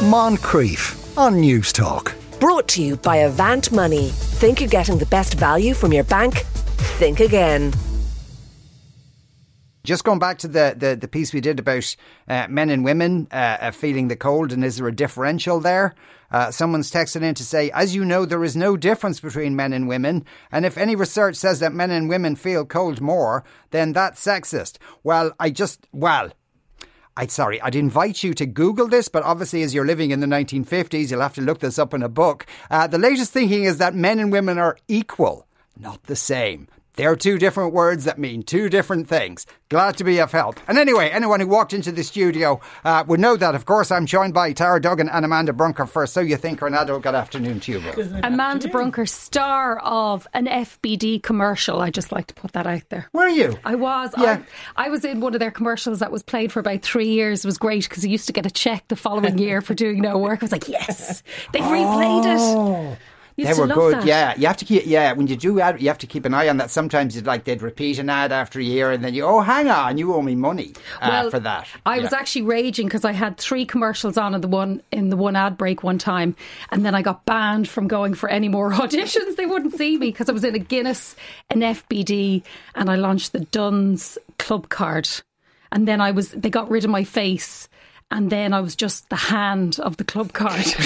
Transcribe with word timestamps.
Moncrieff 0.00 1.18
on 1.18 1.42
Newstalk. 1.42 2.14
Brought 2.40 2.68
to 2.68 2.82
you 2.82 2.96
by 2.96 3.16
Avant 3.16 3.70
Money. 3.70 4.08
Think 4.08 4.58
you're 4.58 4.68
getting 4.70 4.96
the 4.96 5.04
best 5.04 5.34
value 5.34 5.74
from 5.74 5.92
your 5.92 6.04
bank? 6.04 6.38
Think 6.96 7.20
again. 7.20 7.74
Just 9.84 10.04
going 10.04 10.18
back 10.18 10.38
to 10.38 10.48
the, 10.48 10.74
the, 10.74 10.96
the 10.96 11.06
piece 11.06 11.34
we 11.34 11.42
did 11.42 11.58
about 11.58 11.94
uh, 12.28 12.46
men 12.48 12.70
and 12.70 12.82
women 12.82 13.28
uh, 13.30 13.58
uh, 13.60 13.70
feeling 13.72 14.08
the 14.08 14.16
cold, 14.16 14.52
and 14.52 14.64
is 14.64 14.78
there 14.78 14.88
a 14.88 14.96
differential 14.96 15.60
there? 15.60 15.94
Uh, 16.30 16.50
someone's 16.50 16.90
texted 16.90 17.20
in 17.20 17.34
to 17.34 17.44
say, 17.44 17.70
as 17.72 17.94
you 17.94 18.02
know, 18.02 18.24
there 18.24 18.42
is 18.42 18.56
no 18.56 18.78
difference 18.78 19.20
between 19.20 19.54
men 19.54 19.74
and 19.74 19.86
women, 19.86 20.24
and 20.50 20.64
if 20.64 20.78
any 20.78 20.96
research 20.96 21.36
says 21.36 21.60
that 21.60 21.74
men 21.74 21.90
and 21.90 22.08
women 22.08 22.36
feel 22.36 22.64
cold 22.64 23.02
more, 23.02 23.44
then 23.70 23.92
that's 23.92 24.24
sexist. 24.24 24.78
Well, 25.02 25.32
I 25.38 25.50
just, 25.50 25.86
well, 25.92 26.30
I 27.16 27.26
sorry, 27.26 27.60
I'd 27.60 27.74
invite 27.74 28.22
you 28.22 28.34
to 28.34 28.46
Google 28.46 28.88
this, 28.88 29.08
but 29.08 29.22
obviously, 29.24 29.62
as 29.62 29.74
you're 29.74 29.86
living 29.86 30.10
in 30.10 30.20
the 30.20 30.26
1950s, 30.26 31.10
you'll 31.10 31.20
have 31.20 31.34
to 31.34 31.42
look 31.42 31.58
this 31.58 31.78
up 31.78 31.92
in 31.92 32.02
a 32.02 32.08
book. 32.08 32.46
Uh, 32.70 32.86
the 32.86 32.98
latest 32.98 33.32
thinking 33.32 33.64
is 33.64 33.78
that 33.78 33.94
men 33.94 34.18
and 34.18 34.32
women 34.32 34.58
are 34.58 34.78
equal, 34.88 35.46
not 35.76 36.04
the 36.04 36.16
same. 36.16 36.68
They're 37.00 37.16
two 37.16 37.38
different 37.38 37.72
words 37.72 38.04
that 38.04 38.18
mean 38.18 38.42
two 38.42 38.68
different 38.68 39.08
things. 39.08 39.46
Glad 39.70 39.96
to 39.96 40.04
be 40.04 40.18
of 40.20 40.32
help. 40.32 40.60
And 40.68 40.76
anyway, 40.76 41.08
anyone 41.08 41.40
who 41.40 41.46
walked 41.46 41.72
into 41.72 41.90
the 41.90 42.04
studio 42.04 42.60
uh, 42.84 43.04
would 43.08 43.18
know 43.18 43.38
that. 43.38 43.54
Of 43.54 43.64
course, 43.64 43.90
I'm 43.90 44.04
joined 44.04 44.34
by 44.34 44.52
Tara 44.52 44.82
Duggan 44.82 45.08
and 45.08 45.24
Amanda 45.24 45.54
Brunker 45.54 45.86
first. 45.86 46.12
So 46.12 46.20
you 46.20 46.36
think, 46.36 46.60
Renato, 46.60 46.98
good 46.98 47.14
afternoon 47.14 47.60
to 47.60 47.72
you 47.72 47.80
both. 47.80 47.96
Amanda 48.22 48.68
Brunker, 48.68 49.06
star 49.06 49.78
of 49.78 50.26
an 50.34 50.44
FBD 50.44 51.22
commercial. 51.22 51.80
I 51.80 51.88
just 51.88 52.12
like 52.12 52.26
to 52.26 52.34
put 52.34 52.52
that 52.52 52.66
out 52.66 52.86
there. 52.90 53.08
Were 53.14 53.28
you? 53.28 53.56
I 53.64 53.76
was. 53.76 54.12
Yeah. 54.18 54.42
I, 54.76 54.84
I 54.84 54.88
was 54.90 55.02
in 55.02 55.20
one 55.20 55.32
of 55.32 55.40
their 55.40 55.50
commercials 55.50 56.00
that 56.00 56.12
was 56.12 56.22
played 56.22 56.52
for 56.52 56.60
about 56.60 56.82
three 56.82 57.08
years. 57.08 57.46
It 57.46 57.48
was 57.48 57.56
great 57.56 57.88
because 57.88 58.04
I 58.04 58.08
used 58.08 58.26
to 58.26 58.34
get 58.34 58.44
a 58.44 58.50
check 58.50 58.88
the 58.88 58.96
following 58.96 59.38
year 59.38 59.62
for 59.62 59.72
doing 59.72 60.02
no 60.02 60.18
work. 60.18 60.42
I 60.42 60.44
was 60.44 60.52
like, 60.52 60.68
yes, 60.68 61.22
they've 61.54 61.62
replayed 61.62 62.92
it. 62.92 62.98
They 63.44 63.54
were 63.54 63.66
good, 63.66 63.94
that. 63.94 64.06
yeah. 64.06 64.34
You 64.36 64.46
have 64.46 64.56
to 64.58 64.64
keep, 64.64 64.86
yeah. 64.86 65.12
When 65.12 65.26
you 65.26 65.36
do 65.36 65.60
ad, 65.60 65.80
you 65.80 65.88
have 65.88 65.98
to 65.98 66.06
keep 66.06 66.24
an 66.24 66.34
eye 66.34 66.48
on 66.48 66.58
that. 66.58 66.70
Sometimes 66.70 67.14
you'd 67.16 67.26
like 67.26 67.44
they'd 67.44 67.62
repeat 67.62 67.98
an 67.98 68.10
ad 68.10 68.32
after 68.32 68.60
a 68.60 68.62
year, 68.62 68.90
and 68.90 69.04
then 69.04 69.14
you, 69.14 69.24
oh, 69.24 69.40
hang 69.40 69.68
on, 69.68 69.98
you 69.98 70.14
owe 70.14 70.22
me 70.22 70.34
money 70.34 70.74
uh, 71.00 71.08
Well, 71.08 71.30
for 71.30 71.40
that. 71.40 71.68
I 71.86 72.00
was 72.00 72.12
actually 72.12 72.42
raging 72.42 72.86
because 72.86 73.04
I 73.04 73.12
had 73.12 73.38
three 73.38 73.64
commercials 73.64 74.16
on 74.16 74.34
in 74.34 74.40
the 74.40 74.48
one 74.48 74.82
in 74.90 75.10
the 75.10 75.16
one 75.16 75.36
ad 75.36 75.56
break 75.56 75.82
one 75.82 75.98
time, 75.98 76.36
and 76.70 76.84
then 76.84 76.94
I 76.94 77.02
got 77.02 77.24
banned 77.24 77.68
from 77.68 77.88
going 77.88 78.14
for 78.14 78.28
any 78.28 78.48
more 78.48 78.70
auditions. 78.72 79.36
They 79.36 79.46
wouldn't 79.46 79.74
see 79.74 79.96
me 79.98 80.08
because 80.08 80.28
I 80.28 80.32
was 80.32 80.44
in 80.44 80.54
a 80.54 80.58
Guinness, 80.58 81.16
an 81.50 81.60
FBD, 81.60 82.42
and 82.74 82.90
I 82.90 82.96
launched 82.96 83.32
the 83.32 83.40
Dunnes 83.40 84.18
Club 84.38 84.68
Card, 84.68 85.08
and 85.72 85.88
then 85.88 86.00
I 86.00 86.10
was 86.10 86.30
they 86.30 86.50
got 86.50 86.70
rid 86.70 86.84
of 86.84 86.90
my 86.90 87.04
face. 87.04 87.68
And 88.12 88.28
then 88.30 88.52
I 88.52 88.60
was 88.60 88.74
just 88.74 89.08
the 89.08 89.14
hand 89.16 89.78
of 89.78 89.96
the 89.96 90.02
club 90.04 90.32
card 90.32 90.64
for 90.64 90.82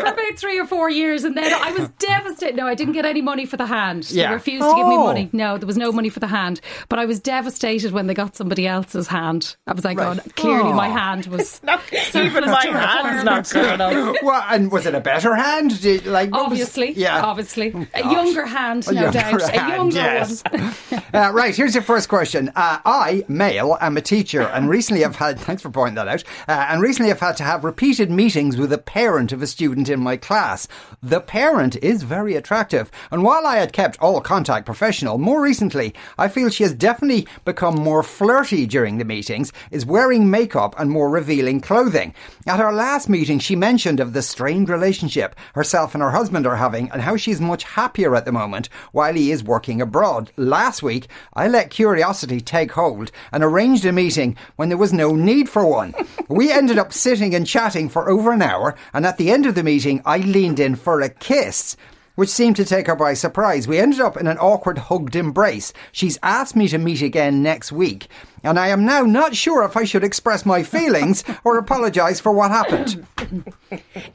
about 0.00 0.36
three 0.36 0.58
or 0.60 0.66
four 0.66 0.88
years. 0.88 1.24
And 1.24 1.36
then 1.36 1.52
I 1.52 1.72
was 1.72 1.88
devastated. 1.98 2.56
No, 2.56 2.66
I 2.66 2.74
didn't 2.74 2.94
get 2.94 3.04
any 3.04 3.20
money 3.22 3.44
for 3.44 3.56
the 3.56 3.66
hand. 3.66 4.08
Yeah. 4.10 4.28
They 4.28 4.34
refused 4.34 4.64
to 4.64 4.74
give 4.76 4.86
me 4.86 4.94
Oh. 4.94 5.04
money. 5.04 5.28
No, 5.32 5.58
there 5.58 5.66
was 5.66 5.76
no 5.76 5.90
money 5.92 6.08
for 6.08 6.20
the 6.20 6.26
hand. 6.28 6.60
But 6.88 6.98
I 7.00 7.04
was 7.04 7.18
devastated 7.20 7.92
when 7.92 8.06
they 8.06 8.14
got 8.14 8.36
somebody 8.36 8.66
else's 8.66 9.08
hand. 9.08 9.56
I 9.66 9.72
was 9.72 9.84
like, 9.84 9.98
Right. 9.98 10.18
oh, 10.24 10.30
clearly 10.36 10.72
my 10.72 10.88
Oh. 10.88 10.92
hand 10.92 11.26
was. 11.26 11.60
Not, 11.64 11.80
even 12.14 12.44
my 12.44 12.64
hand's 12.66 13.24
not 13.24 13.50
good 13.50 13.74
enough. 13.74 14.16
well, 14.22 14.44
and 14.48 14.70
was 14.70 14.86
it 14.86 14.94
a 14.94 15.00
better 15.00 15.34
hand? 15.34 15.80
Did, 15.80 16.06
like 16.06 16.30
what 16.30 16.42
was- 16.50 16.60
Obviously, 16.60 16.92
yeah. 16.92 17.22
obviously, 17.22 17.74
a 17.94 18.00
younger 18.10 18.46
hand, 18.46 18.86
A 18.88 18.92
no 18.92 19.00
younger 19.02 19.18
doubt, 19.18 19.42
a 19.42 19.58
hand, 19.60 19.72
younger 19.72 19.96
yes. 19.96 20.42
one. 20.50 20.74
Uh, 21.14 21.30
right, 21.32 21.56
here's 21.56 21.74
your 21.74 21.82
first 21.82 22.06
question. 22.08 22.50
Uh, 22.54 22.78
I, 22.84 23.24
male, 23.28 23.78
am 23.80 23.96
a 23.96 24.00
teacher 24.02 24.42
and 24.42 24.68
recently 24.68 25.04
have 25.08 25.16
had, 25.16 25.40
thanks 25.46 25.62
for 25.62 25.70
pointing 25.70 25.96
that 25.96 26.08
out, 26.08 26.24
uh, 26.46 26.66
and 26.68 26.80
recently 26.80 27.10
I've 27.10 27.20
had 27.20 27.36
to 27.38 27.44
have 27.44 27.64
repeated 27.64 28.10
meetings 28.10 28.56
with 28.56 28.72
a 28.72 28.78
parent 28.78 29.32
of 29.32 29.42
a 29.42 29.46
student 29.46 29.88
in 29.88 30.00
my 30.00 30.16
class. 30.16 30.68
The 31.02 31.20
parent 31.20 31.76
is 31.76 32.02
very 32.02 32.34
attractive, 32.34 32.90
and 33.10 33.24
while 33.24 33.46
I 33.46 33.56
had 33.56 33.72
kept 33.72 33.98
all 34.00 34.20
contact 34.20 34.66
professional, 34.66 35.18
more 35.18 35.42
recently 35.42 35.94
I 36.16 36.28
feel 36.28 36.48
she 36.48 36.62
has 36.62 36.74
definitely 36.74 37.26
become 37.44 37.74
more 37.74 38.02
flirty 38.02 38.66
during 38.66 38.98
the 38.98 39.04
meetings, 39.04 39.52
is 39.70 39.86
wearing 39.86 40.30
makeup 40.30 40.74
and 40.78 40.90
more 40.90 41.10
revealing 41.10 41.60
clothing. 41.60 42.14
At 42.46 42.60
our 42.60 42.72
last 42.72 43.08
meeting, 43.08 43.38
she 43.38 43.56
mentioned 43.56 44.00
of 44.00 44.12
the 44.12 44.22
strained 44.22 44.68
relationship 44.68 45.34
herself 45.54 45.94
and 45.94 46.02
her 46.02 46.10
husband 46.10 46.46
are 46.46 46.56
having 46.56 46.90
and 46.90 47.02
how 47.02 47.16
she's 47.16 47.40
much 47.40 47.64
happier 47.64 48.14
at 48.14 48.24
the 48.24 48.32
moment 48.32 48.68
while 48.92 49.14
he 49.14 49.30
is 49.30 49.42
working 49.42 49.80
abroad. 49.80 50.30
Last 50.36 50.82
week, 50.82 51.08
I 51.34 51.48
let 51.48 51.70
curiosity 51.70 52.40
take 52.40 52.72
hold 52.72 53.10
and 53.32 53.42
arranged 53.42 53.84
a 53.84 53.92
meeting 53.92 54.36
when 54.56 54.68
there 54.68 54.78
was 54.78 54.92
no 54.98 55.14
need 55.14 55.48
for 55.48 55.64
one. 55.66 55.94
we 56.28 56.52
ended 56.52 56.78
up 56.78 56.92
sitting 56.92 57.34
and 57.34 57.46
chatting 57.46 57.88
for 57.88 58.10
over 58.10 58.32
an 58.32 58.42
hour, 58.42 58.74
and 58.92 59.06
at 59.06 59.16
the 59.16 59.30
end 59.30 59.46
of 59.46 59.54
the 59.54 59.62
meeting, 59.62 60.02
I 60.04 60.18
leaned 60.18 60.60
in 60.60 60.76
for 60.76 61.00
a 61.00 61.08
kiss 61.08 61.76
which 62.18 62.28
seemed 62.30 62.56
to 62.56 62.64
take 62.64 62.88
her 62.88 62.96
by 62.96 63.14
surprise. 63.14 63.68
We 63.68 63.78
ended 63.78 64.00
up 64.00 64.16
in 64.16 64.26
an 64.26 64.38
awkward 64.38 64.76
hugged 64.76 65.14
embrace. 65.14 65.72
She's 65.92 66.18
asked 66.20 66.56
me 66.56 66.66
to 66.66 66.76
meet 66.76 67.00
again 67.00 67.44
next 67.44 67.70
week, 67.70 68.08
and 68.42 68.58
I 68.58 68.70
am 68.70 68.84
now 68.84 69.02
not 69.02 69.36
sure 69.36 69.62
if 69.62 69.76
I 69.76 69.84
should 69.84 70.02
express 70.02 70.44
my 70.44 70.64
feelings 70.64 71.22
or 71.44 71.58
apologise 71.58 72.18
for 72.18 72.32
what 72.32 72.50
happened. 72.50 73.06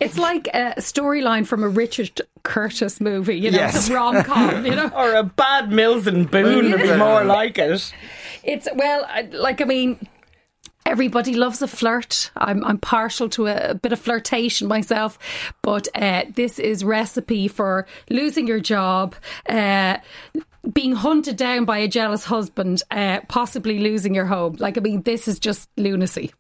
It's 0.02 0.18
like 0.18 0.48
a 0.48 0.74
storyline 0.80 1.48
from 1.48 1.64
a 1.64 1.70
Richard 1.70 2.20
Curtis 2.44 3.00
movie, 3.00 3.38
you 3.40 3.52
know, 3.52 3.60
Yes. 3.60 3.88
the 3.88 3.96
rom 3.96 4.22
com, 4.24 4.66
you 4.66 4.76
know. 4.76 4.92
Or 4.98 5.14
a 5.14 5.24
bad 5.24 5.72
Mills 5.72 6.06
and 6.06 6.30
Boon 6.30 6.72
would 6.72 6.82
be 6.82 6.98
more 6.98 7.24
like 7.24 7.58
it. 7.58 7.94
It's 8.44 8.68
well, 8.76 9.08
like 9.32 9.62
I 9.62 9.64
mean, 9.64 10.06
everybody 10.86 11.34
loves 11.34 11.62
a 11.62 11.68
flirt. 11.68 12.32
I'm 12.36 12.64
I'm 12.64 12.78
partial 12.78 13.30
to 13.30 13.48
a, 13.48 13.72
a 13.72 13.76
bit 13.76 13.92
of 13.92 14.00
flirtation 14.00 14.68
myself, 14.68 15.18
but 15.62 15.88
uh, 15.96 16.24
this 16.36 16.60
is 16.60 16.84
recipe 16.84 17.48
for 17.48 17.86
losing 18.10 18.48
your 18.48 18.60
job. 18.60 19.16
Uh, 19.48 19.98
being 20.72 20.94
hunted 20.94 21.36
down 21.36 21.66
by 21.66 21.80
a 21.80 21.88
jealous 21.88 22.24
husband, 22.24 22.84
uh, 22.90 23.20
possibly 23.28 23.80
losing 23.80 24.16
your 24.16 24.26
home. 24.26 24.56
Like, 24.60 24.78
I 24.78 24.82
mean, 24.82 25.02
this 25.02 25.28
is 25.28 25.38
just 25.38 25.70
lunacy. 25.76 26.32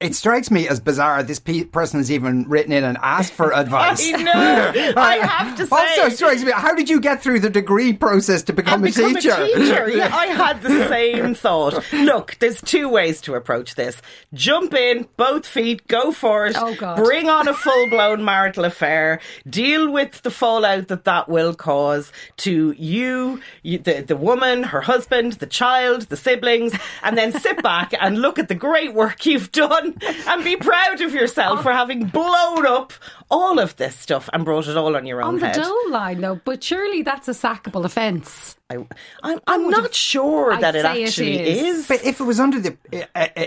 It 0.00 0.14
strikes 0.14 0.50
me 0.50 0.66
as 0.66 0.80
bizarre 0.80 1.22
this 1.22 1.38
pe- 1.38 1.64
person 1.64 2.00
has 2.00 2.10
even 2.10 2.48
written 2.48 2.72
in 2.72 2.84
and 2.84 2.96
asked 3.02 3.34
for 3.34 3.52
advice. 3.54 4.00
I 4.10 4.22
know. 4.22 4.72
I 4.96 5.16
have 5.26 5.56
to 5.58 5.66
say. 5.66 5.76
Also 5.76 6.08
strikes 6.08 6.42
me, 6.42 6.52
how 6.52 6.74
did 6.74 6.88
you 6.88 7.00
get 7.00 7.22
through 7.22 7.40
the 7.40 7.50
degree 7.50 7.92
process 7.92 8.42
to 8.44 8.54
become, 8.54 8.82
and 8.82 8.94
become 8.94 9.14
a 9.14 9.20
teacher? 9.20 9.34
A 9.34 9.46
teacher. 9.46 9.90
Yeah, 9.90 10.08
I 10.16 10.26
had 10.28 10.62
the 10.62 10.88
same 10.88 11.34
thought. 11.34 11.84
Look, 11.92 12.38
there's 12.40 12.62
two 12.62 12.88
ways 12.88 13.20
to 13.22 13.34
approach 13.34 13.74
this. 13.74 14.00
Jump 14.32 14.72
in, 14.72 15.06
both 15.18 15.44
feet, 15.46 15.86
go 15.86 16.12
for 16.12 16.46
it. 16.46 16.56
Oh, 16.58 16.74
God. 16.74 16.96
Bring 16.96 17.28
on 17.28 17.46
a 17.46 17.52
full-blown 17.52 18.24
marital 18.24 18.64
affair. 18.64 19.20
Deal 19.46 19.90
with 19.92 20.22
the 20.22 20.30
fallout 20.30 20.88
that 20.88 21.04
that 21.04 21.28
will 21.28 21.54
cause 21.54 22.10
to 22.38 22.74
you, 22.78 23.42
you 23.62 23.76
the, 23.76 24.00
the 24.00 24.16
woman, 24.16 24.62
her 24.62 24.80
husband, 24.80 25.34
the 25.34 25.46
child, 25.46 26.02
the 26.04 26.16
siblings, 26.16 26.72
and 27.02 27.18
then 27.18 27.32
sit 27.32 27.62
back 27.62 27.92
and 28.00 28.22
look 28.22 28.38
at 28.38 28.48
the 28.48 28.54
great 28.54 28.94
work 28.94 29.26
you've 29.26 29.52
done 29.52 29.89
and 30.28 30.44
be 30.44 30.56
proud 30.56 31.00
of 31.00 31.12
yourself 31.14 31.62
for 31.62 31.72
having 31.72 32.06
blown 32.06 32.66
up 32.66 32.92
all 33.30 33.58
of 33.58 33.76
this 33.76 33.96
stuff 33.96 34.28
and 34.32 34.44
brought 34.44 34.66
it 34.68 34.76
all 34.76 34.96
on 34.96 35.06
your 35.06 35.22
own 35.22 35.28
On 35.34 35.38
the 35.38 35.46
head. 35.46 35.56
dole 35.56 35.90
line, 35.90 36.20
though, 36.20 36.40
but 36.44 36.62
surely 36.62 37.02
that's 37.02 37.28
a 37.28 37.32
sackable 37.32 37.84
offence. 37.84 38.56
I, 38.68 38.86
I'm, 39.22 39.40
I'm 39.46 39.68
not 39.70 39.94
sure 39.94 40.52
I'd 40.52 40.62
that 40.62 40.76
it 40.76 40.84
actually 40.84 41.40
is. 41.40 41.78
is. 41.80 41.88
But 41.88 42.04
if 42.04 42.20
it 42.20 42.24
was 42.24 42.38
under 42.40 42.60
the 42.60 42.76
uh, 42.92 43.04
uh, 43.14 43.26
uh, 43.36 43.46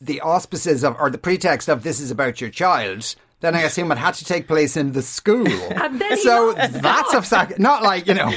the 0.00 0.20
auspices 0.20 0.82
of 0.84 0.96
or 0.98 1.10
the 1.10 1.18
pretext 1.18 1.68
of 1.68 1.82
this 1.82 2.00
is 2.00 2.10
about 2.10 2.40
your 2.40 2.50
child, 2.50 3.14
then 3.44 3.54
I 3.54 3.62
assume 3.62 3.92
it 3.92 3.98
had 3.98 4.14
to 4.14 4.24
take 4.24 4.46
place 4.48 4.76
in 4.76 4.92
the 4.92 5.02
school. 5.02 5.46
And 5.84 6.00
then 6.00 6.16
so 6.18 6.52
that's 6.54 7.12
a 7.12 7.22
sac- 7.22 7.58
not 7.58 7.82
like 7.82 8.06
you 8.06 8.14
know. 8.14 8.32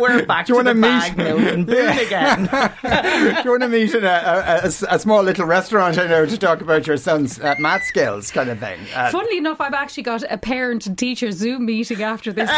We're 0.00 0.24
back 0.26 0.46
Do 0.46 0.54
you 0.54 0.58
to 0.58 0.64
the 0.64 0.70
wanna 0.80 0.80
bag 0.80 1.16
meet- 1.16 1.26
and 1.52 1.66
boot 1.66 2.06
again. 2.06 2.44
Do 2.82 3.42
you 3.44 3.50
want 3.50 3.62
to 3.62 3.68
meet 3.68 3.94
in 3.94 4.04
a, 4.04 4.08
a, 4.08 4.60
a- 4.64 4.94
a 4.94 4.98
small 4.98 5.22
little 5.22 5.46
restaurant? 5.46 5.98
I 5.98 6.06
know 6.06 6.26
to 6.26 6.36
talk 6.38 6.60
about 6.60 6.86
your 6.86 6.96
son's 6.96 7.40
uh, 7.40 7.54
math 7.58 7.84
skills, 7.84 8.30
kind 8.30 8.50
of 8.50 8.58
thing. 8.58 8.78
Uh, 8.94 9.10
Funnily 9.10 9.38
enough, 9.38 9.60
I've 9.60 9.72
actually 9.74 10.02
got 10.02 10.22
a 10.30 10.36
parent 10.38 10.86
and 10.86 10.98
teacher 10.98 11.30
Zoom 11.32 11.64
meeting 11.66 12.02
after 12.02 12.32
this. 12.32 12.50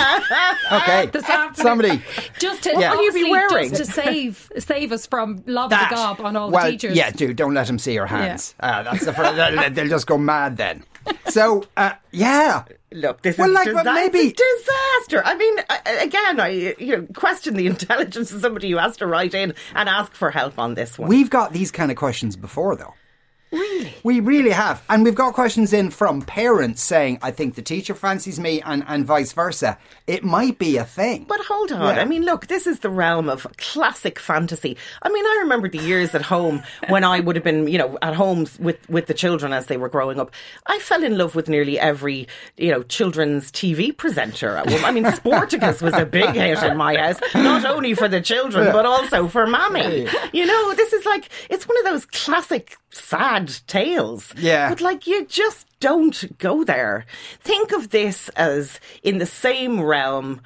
okay, 0.73 1.07
this 1.07 1.25
afternoon. 1.29 1.55
somebody. 1.55 2.03
just 2.39 2.63
to 2.65 2.71
Yeah. 2.71 2.91
What 2.91 2.99
will 2.99 3.05
you 3.05 3.13
be 3.25 3.31
wearing? 3.31 3.71
just 3.71 3.85
to 3.85 4.03
save 4.03 4.51
save 4.59 4.93
us 4.93 5.07
from 5.07 5.43
lob 5.47 5.71
That. 5.71 5.91
the 5.91 5.95
gob 5.97 6.21
on 6.21 6.37
all 6.37 6.51
Well, 6.51 6.65
the 6.67 6.73
teachers. 6.73 6.97
yeah, 6.97 7.11
dude, 7.11 7.37
don't 7.37 7.55
let 7.55 7.69
him 7.69 7.79
see 7.79 7.95
your 7.95 8.07
hands. 8.07 8.55
Uh, 8.61 8.83
that's 8.83 9.05
the 9.05 9.71
they'll 9.75 9.89
just 9.89 10.07
go 10.07 10.19
mad 10.19 10.57
then. 10.57 10.85
So, 11.29 11.65
uh, 11.77 11.93
yeah. 12.11 12.65
Look, 12.93 13.23
this 13.23 13.39
Well, 13.39 13.49
is 13.49 13.55
like, 13.55 13.65
disa- 13.69 13.85
maybe- 13.95 14.19
a 14.29 14.33
disaster. 14.33 15.23
I 15.25 15.35
mean, 15.37 15.59
again, 16.03 16.41
I 16.41 16.75
you 16.79 16.97
know 16.99 17.07
question 17.15 17.55
the 17.55 17.67
intelligence 17.75 18.33
of 18.33 18.41
somebody 18.43 18.71
who 18.71 18.77
has 18.79 18.97
to 18.99 19.07
write 19.07 19.35
in 19.35 19.55
and 19.75 19.89
ask 19.89 20.13
for 20.13 20.31
help 20.31 20.59
on 20.59 20.75
this 20.75 20.99
one. 20.99 21.09
We've 21.09 21.31
got 21.31 21.53
these 21.53 21.71
kind 21.71 21.91
of 21.91 21.97
questions 21.97 22.37
before, 22.37 22.77
though. 22.77 22.95
Really? 23.53 23.95
We 24.03 24.21
really 24.21 24.51
have. 24.51 24.83
And 24.89 25.05
we've 25.05 25.15
got 25.15 25.35
questions 25.35 25.73
in 25.73 25.91
from 25.91 26.23
parents 26.23 26.83
saying, 26.83 27.19
I 27.23 27.31
think 27.31 27.55
the 27.55 27.63
teacher 27.63 27.95
fancies 27.95 28.41
me, 28.41 28.63
and, 28.63 28.83
and 28.89 29.05
vice 29.05 29.33
versa. 29.33 29.79
It 30.07 30.25
might 30.25 30.59
be 30.59 30.79
a 30.79 30.85
thing. 30.85 31.27
But 31.29 31.41
hold 31.41 31.71
on. 31.71 31.95
Yeah. 31.95 32.03
I 32.03 32.05
mean, 32.05 32.25
look, 32.25 32.47
this 32.47 32.67
is 32.67 32.81
the 32.81 32.91
realm 32.91 33.29
of 33.29 33.47
classic 33.59 34.19
fantasy. 34.19 34.77
I 35.03 35.11
mean, 35.11 35.25
I 35.25 35.39
remember 35.43 35.69
the 35.69 35.79
years 35.79 36.15
at 36.15 36.23
home 36.23 36.63
when 36.89 37.05
I 37.05 37.21
would 37.21 37.37
have 37.37 37.45
been, 37.45 37.69
you 37.69 37.79
know, 37.79 37.99
at 38.01 38.15
home 38.15 38.47
with, 38.59 38.89
with 38.89 39.07
the 39.07 39.15
children 39.15 39.53
as 39.53 39.67
they 39.67 39.77
were 39.77 39.89
growing 39.89 40.19
up. 40.19 40.33
I 40.67 40.79
fell 40.79 41.05
in 41.05 41.19
love 41.19 41.35
with 41.35 41.49
nearly 41.49 41.79
every, 41.79 42.29
you 42.57 42.71
know, 42.71 42.83
children's 42.83 43.53
TV 43.53 43.97
presenter. 43.97 44.59
I 44.59 44.91
mean, 44.93 45.05
Sportacus 45.05 45.83
was 45.83 45.95
a 45.95 46.07
big 46.07 46.31
hit 46.31 46.63
in 46.63 46.77
my 46.77 46.97
house, 46.97 47.21
not 47.35 47.65
only 47.65 47.95
for 47.95 48.09
the 48.09 48.21
children, 48.21 48.73
but 48.73 48.87
also 48.87 49.29
for 49.29 49.47
Mammy. 49.47 50.09
You 50.33 50.47
know, 50.47 50.75
this 50.75 50.93
is 50.93 51.05
like, 51.05 51.29
it's 51.51 51.69
one 51.69 51.79
of 51.79 51.85
those 51.85 52.07
classic 52.07 52.77
sad 52.91 53.42
tales. 53.67 54.35
Yeah. 54.37 54.69
But 54.69 54.81
like, 54.81 55.07
you 55.07 55.27
just 55.27 55.67
don't 55.81 56.39
go 56.39 56.65
there. 56.65 57.05
Think 57.41 57.73
of 57.73 57.91
this 57.91 58.29
as 58.31 58.81
in 59.03 59.19
the 59.19 59.27
same 59.27 59.81
realm 59.81 60.41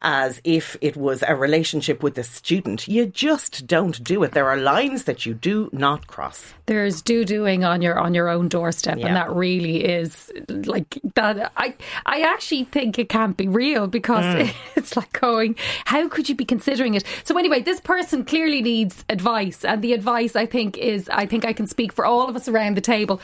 as 0.00 0.40
if 0.44 0.76
it 0.80 0.96
was 0.96 1.24
a 1.26 1.34
relationship 1.34 2.02
with 2.02 2.16
a 2.18 2.22
student. 2.22 2.86
You 2.86 3.06
just 3.06 3.66
don't 3.66 4.02
do 4.04 4.22
it. 4.22 4.32
There 4.32 4.48
are 4.48 4.56
lines 4.56 5.04
that 5.04 5.26
you 5.26 5.34
do 5.34 5.68
not 5.72 6.06
cross. 6.06 6.54
There's 6.66 7.02
do 7.02 7.24
doing 7.24 7.64
on 7.64 7.82
your 7.82 7.98
on 7.98 8.14
your 8.14 8.28
own 8.28 8.48
doorstep, 8.48 8.98
Yeah. 8.98 9.08
and 9.08 9.16
that 9.16 9.30
really 9.32 9.84
is 9.84 10.30
like 10.48 10.98
that. 11.14 11.52
I 11.56 11.74
I 12.06 12.20
actually 12.20 12.64
think 12.64 12.98
it 12.98 13.08
can't 13.08 13.36
be 13.36 13.48
real 13.48 13.88
because 13.88 14.24
mm. 14.24 14.54
it's 14.76 14.96
like 14.96 15.12
going. 15.18 15.56
How 15.84 16.08
could 16.08 16.28
you 16.28 16.34
be 16.34 16.44
considering 16.44 16.94
it? 16.94 17.04
So 17.24 17.36
anyway, 17.36 17.62
this 17.62 17.80
person 17.80 18.24
clearly 18.24 18.62
needs 18.62 19.04
advice, 19.08 19.64
and 19.64 19.82
the 19.82 19.94
advice 19.94 20.36
I 20.36 20.46
think 20.46 20.78
is 20.78 21.08
I 21.08 21.26
think 21.26 21.44
I 21.44 21.52
can 21.52 21.66
speak 21.66 21.92
for 21.92 22.06
all 22.06 22.28
of 22.28 22.36
us 22.36 22.46
around 22.48 22.76
the 22.76 22.80
table. 22.82 23.20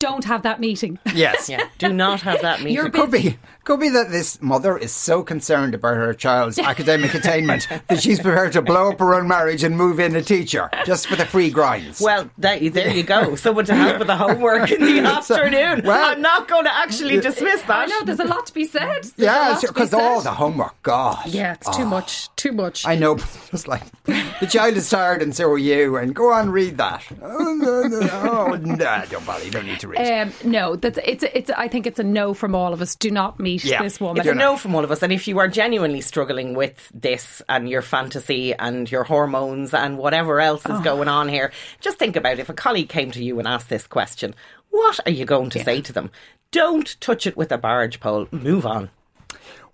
Don't 0.00 0.24
have 0.24 0.44
that 0.44 0.60
meeting. 0.60 0.98
Yes. 1.14 1.50
Yeah. 1.50 1.68
Do 1.76 1.92
not 1.92 2.22
have 2.22 2.40
that 2.40 2.60
meeting. 2.60 2.74
You're 2.74 2.86
It 2.86 2.94
could 2.94 3.10
be, 3.10 3.38
could 3.64 3.80
be 3.80 3.88
that 3.90 4.10
this 4.10 4.40
mother 4.40 4.76
is 4.78 4.92
so 4.92 5.22
concerned 5.22 5.74
about 5.74 5.96
her 5.96 6.14
child's 6.14 6.58
academic 6.70 7.14
attainment 7.14 7.68
that 7.88 8.00
she's 8.02 8.18
prepared 8.20 8.52
to 8.52 8.62
blow 8.62 8.90
up 8.90 8.98
her 8.98 9.14
own 9.14 9.28
marriage 9.28 9.62
and 9.62 9.76
move 9.76 10.00
in 10.00 10.16
a 10.16 10.22
teacher 10.22 10.70
just 10.84 11.06
for 11.06 11.16
the 11.16 11.26
free 11.26 11.50
grinds. 11.50 12.00
well, 12.00 12.28
that, 12.38 12.60
there 12.72 12.90
you 12.94 13.02
go. 13.02 13.34
Someone 13.36 13.64
to 13.66 13.74
help 13.74 13.98
with 13.98 14.06
the 14.06 14.16
homework 14.16 14.70
in 14.70 14.80
the 14.80 14.98
afternoon. 15.08 15.82
well- 15.84 16.10
I'm 16.10 16.22
not 16.22 16.48
going 16.48 16.64
to 16.64 16.74
actually 16.74 17.20
dismiss 17.20 17.62
that. 17.62 17.70
I 17.70 17.86
know 17.86 18.02
there's 18.04 18.20
a 18.20 18.24
lot 18.24 18.46
to 18.46 18.54
be 18.54 18.64
said. 18.64 19.04
There's 19.04 19.14
yeah, 19.16 19.50
lot 19.50 19.60
to 19.60 19.66
be 19.68 19.72
because 19.74 19.94
all 19.94 20.20
said. 20.20 20.30
the 20.30 20.34
homework, 20.34 20.82
God. 20.82 21.26
yeah, 21.26 21.52
it's 21.54 21.76
too 21.76 21.84
much, 21.84 22.34
too 22.36 22.52
much. 22.52 22.86
I 22.86 22.94
know, 22.96 23.14
it's 23.52 23.68
like 23.68 23.82
the 24.04 24.48
child 24.50 24.76
is 24.76 24.88
tired 24.88 25.22
and 25.22 25.34
so 25.34 25.50
are 25.50 25.58
you, 25.58 25.96
and 25.96 26.14
go 26.14 26.32
on, 26.32 26.50
read 26.50 26.78
that. 26.78 27.04
Oh, 27.22 27.54
no, 27.54 27.82
no, 27.82 28.08
oh, 28.12 28.56
nah, 28.56 29.04
don't 29.04 29.26
bother, 29.26 29.44
you 29.44 29.50
don't 29.50 29.66
need 29.66 29.80
to 29.80 29.88
read. 29.88 29.98
Um, 30.00 30.32
no, 30.44 30.76
that's 30.76 30.98
it's 31.04 31.24
it's. 31.34 31.50
I 31.50 31.68
think 31.68 31.86
it's 31.86 31.98
a 31.98 32.04
no 32.04 32.32
from 32.34 32.54
all 32.54 32.72
of 32.72 32.80
us. 32.80 32.94
Do 32.94 33.10
not 33.10 33.38
meet 33.38 33.49
Yeah. 33.58 33.82
this 33.82 34.00
woman. 34.00 34.18
It's 34.20 34.28
a 34.28 34.34
no 34.34 34.56
from 34.56 34.74
all 34.74 34.84
of 34.84 34.90
us. 34.90 35.02
And 35.02 35.12
if 35.12 35.26
you 35.28 35.38
are 35.38 35.48
genuinely 35.48 36.00
struggling 36.00 36.54
with 36.54 36.90
this 36.94 37.42
and 37.48 37.68
your 37.68 37.82
fantasy 37.82 38.54
and 38.54 38.90
your 38.90 39.04
hormones 39.04 39.72
and 39.74 39.98
whatever 39.98 40.40
else 40.40 40.62
Oh. 40.66 40.74
is 40.76 40.80
going 40.82 41.08
on 41.08 41.28
here, 41.28 41.52
just 41.80 41.98
think 41.98 42.16
about 42.16 42.38
if 42.38 42.48
a 42.48 42.54
colleague 42.54 42.88
came 42.88 43.10
to 43.12 43.22
you 43.22 43.38
and 43.38 43.46
asked 43.48 43.68
this 43.68 43.86
question, 43.86 44.34
what 44.70 45.00
are 45.06 45.12
you 45.12 45.24
going 45.24 45.50
to 45.50 45.62
say 45.64 45.80
to 45.80 45.92
them? 45.92 46.10
Don't 46.52 47.00
touch 47.00 47.26
it 47.26 47.36
with 47.36 47.52
a 47.52 47.58
barge 47.58 48.00
pole. 48.00 48.26
Move 48.30 48.66
on. 48.66 48.90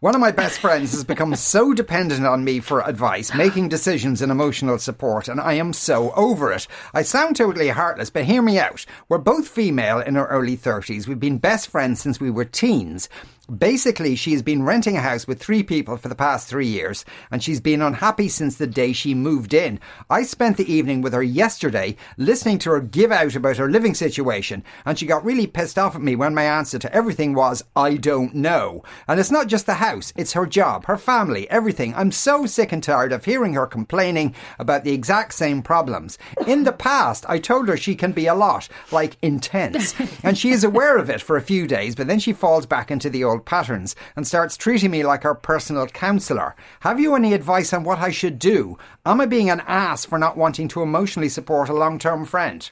One 0.00 0.14
of 0.14 0.20
my 0.20 0.30
best 0.30 0.58
friends 0.58 0.92
has 0.92 1.04
become 1.04 1.34
so 1.36 1.72
dependent 1.72 2.26
on 2.26 2.44
me 2.44 2.60
for 2.60 2.82
advice, 2.86 3.32
making 3.34 3.70
decisions 3.70 4.20
and 4.20 4.30
emotional 4.30 4.76
support, 4.78 5.26
and 5.26 5.40
I 5.40 5.54
am 5.54 5.72
so 5.72 6.12
over 6.12 6.52
it. 6.52 6.66
I 6.92 7.00
sound 7.00 7.34
totally 7.36 7.68
heartless, 7.68 8.10
but 8.10 8.24
hear 8.26 8.42
me 8.42 8.58
out. 8.58 8.84
We're 9.08 9.16
both 9.16 9.48
female 9.48 10.00
in 10.00 10.18
our 10.18 10.26
early 10.28 10.54
30s. 10.56 11.08
We've 11.08 11.18
been 11.18 11.38
best 11.38 11.68
friends 11.68 12.00
since 12.02 12.20
we 12.20 12.30
were 12.30 12.44
teens. 12.44 13.08
Basically, 13.46 14.16
she's 14.16 14.42
been 14.42 14.64
renting 14.64 14.96
a 14.96 15.00
house 15.00 15.28
with 15.28 15.40
three 15.40 15.62
people 15.62 15.96
for 15.96 16.08
the 16.08 16.16
past 16.16 16.48
three 16.48 16.66
years, 16.66 17.04
and 17.30 17.40
she's 17.40 17.60
been 17.60 17.80
unhappy 17.80 18.28
since 18.28 18.56
the 18.56 18.66
day 18.66 18.92
she 18.92 19.14
moved 19.14 19.54
in. 19.54 19.78
I 20.10 20.24
spent 20.24 20.56
the 20.56 20.72
evening 20.72 21.00
with 21.00 21.12
her 21.12 21.22
yesterday, 21.22 21.94
listening 22.16 22.58
to 22.60 22.70
her 22.70 22.80
give 22.80 23.12
out 23.12 23.36
about 23.36 23.58
her 23.58 23.70
living 23.70 23.94
situation, 23.94 24.64
and 24.84 24.98
she 24.98 25.06
got 25.06 25.24
really 25.24 25.46
pissed 25.46 25.78
off 25.78 25.94
at 25.94 26.02
me 26.02 26.16
when 26.16 26.34
my 26.34 26.42
answer 26.42 26.80
to 26.80 26.92
everything 26.92 27.34
was, 27.34 27.62
I 27.76 27.94
don't 27.94 28.34
know. 28.34 28.82
And 29.06 29.20
it's 29.20 29.30
not 29.30 29.46
just 29.46 29.66
the 29.66 29.74
house, 29.74 30.12
it's 30.16 30.32
her 30.32 30.46
job, 30.46 30.86
her 30.86 30.98
family, 30.98 31.48
everything. 31.48 31.94
I'm 31.94 32.10
so 32.10 32.46
sick 32.46 32.72
and 32.72 32.82
tired 32.82 33.12
of 33.12 33.26
hearing 33.26 33.54
her 33.54 33.68
complaining 33.68 34.34
about 34.58 34.82
the 34.82 34.92
exact 34.92 35.34
same 35.34 35.62
problems. 35.62 36.18
In 36.48 36.64
the 36.64 36.72
past, 36.72 37.24
I 37.28 37.38
told 37.38 37.68
her 37.68 37.76
she 37.76 37.94
can 37.94 38.10
be 38.10 38.26
a 38.26 38.34
lot, 38.34 38.68
like 38.90 39.16
intense, 39.22 39.94
and 40.24 40.36
she 40.36 40.50
is 40.50 40.64
aware 40.64 40.96
of 40.98 41.08
it 41.08 41.20
for 41.20 41.36
a 41.36 41.40
few 41.40 41.68
days, 41.68 41.94
but 41.94 42.08
then 42.08 42.18
she 42.18 42.32
falls 42.32 42.66
back 42.66 42.90
into 42.90 43.08
the 43.08 43.22
old 43.22 43.35
patterns 43.38 43.94
and 44.14 44.26
starts 44.26 44.56
treating 44.56 44.90
me 44.90 45.02
like 45.02 45.22
her 45.22 45.34
personal 45.34 45.86
counsellor. 45.86 46.54
Have 46.80 47.00
you 47.00 47.14
any 47.14 47.34
advice 47.34 47.72
on 47.72 47.84
what 47.84 47.98
I 47.98 48.10
should 48.10 48.38
do? 48.38 48.78
Am 49.04 49.20
I 49.20 49.26
being 49.26 49.50
an 49.50 49.62
ass 49.66 50.04
for 50.04 50.18
not 50.18 50.36
wanting 50.36 50.68
to 50.68 50.82
emotionally 50.82 51.28
support 51.28 51.68
a 51.68 51.74
long 51.74 51.98
term 51.98 52.24
friend? 52.24 52.70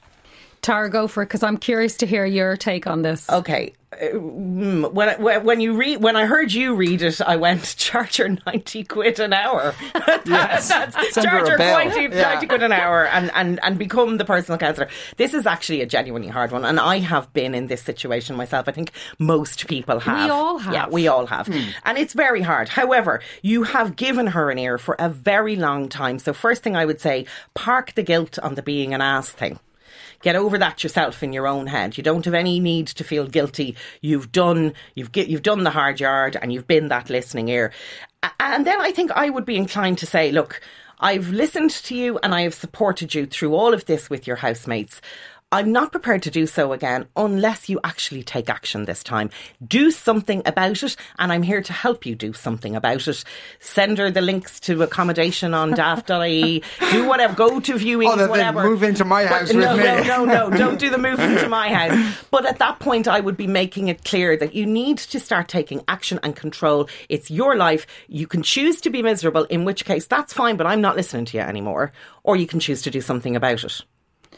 Tara, 0.64 0.88
go 0.88 1.06
for 1.06 1.22
it 1.22 1.26
because 1.26 1.42
I'm 1.42 1.58
curious 1.58 1.96
to 1.98 2.06
hear 2.06 2.24
your 2.24 2.56
take 2.56 2.86
on 2.86 3.02
this. 3.02 3.28
Okay. 3.28 3.74
Mm, 4.02 4.92
When 4.92 5.08
I- 5.08 5.16
when 5.16 5.44
when 5.44 5.60
you 5.60 5.76
read 5.76 6.02
when 6.02 6.16
I 6.16 6.26
heard 6.26 6.52
you 6.52 6.74
read 6.74 7.00
it, 7.02 7.20
I 7.20 7.36
went 7.36 7.76
charge 7.78 8.16
her 8.16 8.28
ninety 8.46 8.82
quid 8.82 9.20
an 9.20 9.32
hour. 9.32 9.72
Yes. 10.26 10.68
That's 10.68 11.14
Send 11.14 11.26
her 11.28 11.38
charge 11.44 11.48
her 11.50 11.58
bill. 11.58 11.74
20, 11.92 12.16
Yeah. 12.16 12.32
90 12.34 12.46
quid 12.46 12.62
an 12.64 12.72
hour 12.72 13.06
and, 13.06 13.30
and 13.34 13.60
and 13.62 13.78
become 13.78 14.16
the 14.16 14.24
personal 14.24 14.58
counsellor. 14.58 14.88
This 15.16 15.32
is 15.34 15.46
actually 15.46 15.80
a 15.82 15.86
genuinely 15.86 16.28
hard 16.28 16.50
one, 16.50 16.64
and 16.64 16.80
I 16.80 16.98
have 17.00 17.32
been 17.34 17.54
in 17.54 17.66
this 17.68 17.82
situation 17.82 18.34
myself. 18.36 18.66
I 18.68 18.72
think 18.72 18.90
most 19.18 19.66
people 19.68 20.00
have. 20.00 20.24
We 20.24 20.30
all 20.30 20.58
have. 20.58 20.72
Yeah, 20.74 20.88
we 20.88 21.06
all 21.06 21.26
have, 21.26 21.48
and 21.84 21.98
it's 21.98 22.14
very 22.14 22.40
hard. 22.42 22.70
However, 22.70 23.20
you 23.42 23.62
have 23.64 23.94
given 23.96 24.28
her 24.28 24.50
an 24.50 24.58
ear 24.58 24.76
for 24.78 24.96
a 24.98 25.08
very 25.08 25.56
long 25.56 25.88
time. 25.88 26.18
So 26.18 26.32
first 26.32 26.62
thing 26.64 26.74
I 26.74 26.84
would 26.84 27.00
say, 27.00 27.26
park 27.54 27.92
the 27.94 28.02
guilt 28.02 28.38
on 28.42 28.54
the 28.56 28.62
being 28.62 28.92
an 28.94 29.00
ass 29.02 29.28
thing. 29.30 29.58
Get 30.24 30.36
over 30.36 30.56
that 30.56 30.82
yourself 30.82 31.22
in 31.22 31.34
your 31.34 31.46
own 31.46 31.66
head. 31.66 31.98
You 31.98 32.02
don't 32.02 32.24
have 32.24 32.32
any 32.32 32.58
need 32.58 32.86
to 32.86 33.04
feel 33.04 33.26
guilty. 33.26 33.76
You've 34.00 34.32
done 34.32 34.72
you've 34.94 35.12
get, 35.12 35.28
you've 35.28 35.42
done 35.42 35.64
the 35.64 35.70
hard 35.70 36.00
yard 36.00 36.38
and 36.40 36.50
you've 36.50 36.66
been 36.66 36.88
that 36.88 37.10
listening 37.10 37.50
ear. 37.50 37.72
And 38.40 38.66
then 38.66 38.80
I 38.80 38.90
think 38.90 39.10
I 39.10 39.28
would 39.28 39.44
be 39.44 39.58
inclined 39.58 39.98
to 39.98 40.06
say, 40.06 40.32
look, 40.32 40.62
I've 40.98 41.28
listened 41.28 41.72
to 41.72 41.94
you 41.94 42.18
and 42.22 42.34
I 42.34 42.40
have 42.40 42.54
supported 42.54 43.14
you 43.14 43.26
through 43.26 43.54
all 43.54 43.74
of 43.74 43.84
this 43.84 44.08
with 44.08 44.26
your 44.26 44.36
housemates. 44.36 45.02
I'm 45.54 45.70
not 45.70 45.92
prepared 45.92 46.24
to 46.24 46.32
do 46.32 46.48
so 46.48 46.72
again 46.72 47.06
unless 47.14 47.68
you 47.68 47.78
actually 47.84 48.24
take 48.24 48.50
action 48.50 48.86
this 48.86 49.04
time. 49.04 49.30
Do 49.64 49.92
something 49.92 50.42
about 50.46 50.82
it, 50.82 50.96
and 51.16 51.32
I'm 51.32 51.44
here 51.44 51.62
to 51.62 51.72
help 51.72 52.04
you 52.04 52.16
do 52.16 52.32
something 52.32 52.74
about 52.74 53.06
it. 53.06 53.22
Send 53.60 53.98
her 53.98 54.10
the 54.10 54.20
links 54.20 54.58
to 54.66 54.82
accommodation 54.82 55.54
on 55.54 55.70
daft.ie. 55.76 56.60
Do 56.90 57.06
whatever. 57.08 57.34
Go 57.36 57.60
to 57.60 57.74
viewings, 57.74 58.14
Oh, 58.14 58.16
then 58.16 58.30
whatever. 58.30 58.64
move 58.64 58.82
into 58.82 59.04
my 59.04 59.26
house 59.26 59.52
But 59.52 59.56
with 59.56 59.64
no, 59.64 59.76
me. 59.76 59.84
No, 59.84 60.24
no, 60.24 60.48
no. 60.48 60.50
Don't 60.58 60.80
do 60.80 60.90
the 60.90 60.98
move 60.98 61.20
into 61.20 61.48
my 61.48 61.72
house. 61.72 62.16
But 62.32 62.46
at 62.46 62.58
that 62.58 62.80
point, 62.80 63.06
I 63.06 63.20
would 63.20 63.36
be 63.36 63.46
making 63.46 63.86
it 63.86 64.02
clear 64.04 64.36
that 64.36 64.56
you 64.56 64.66
need 64.66 64.98
to 64.98 65.20
start 65.20 65.46
taking 65.46 65.84
action 65.86 66.18
and 66.24 66.34
control. 66.34 66.88
It's 67.08 67.30
your 67.30 67.54
life. 67.54 67.86
You 68.08 68.26
can 68.26 68.42
choose 68.42 68.80
to 68.80 68.90
be 68.90 69.02
miserable, 69.02 69.44
in 69.44 69.64
which 69.64 69.84
case 69.84 70.08
that's 70.08 70.32
fine, 70.32 70.56
but 70.56 70.66
I'm 70.66 70.80
not 70.80 70.96
listening 70.96 71.26
to 71.26 71.36
you 71.36 71.44
anymore. 71.44 71.92
Or 72.24 72.34
you 72.34 72.48
can 72.48 72.58
choose 72.58 72.82
to 72.82 72.90
do 72.90 73.00
something 73.00 73.36
about 73.36 73.62
it. 73.62 73.82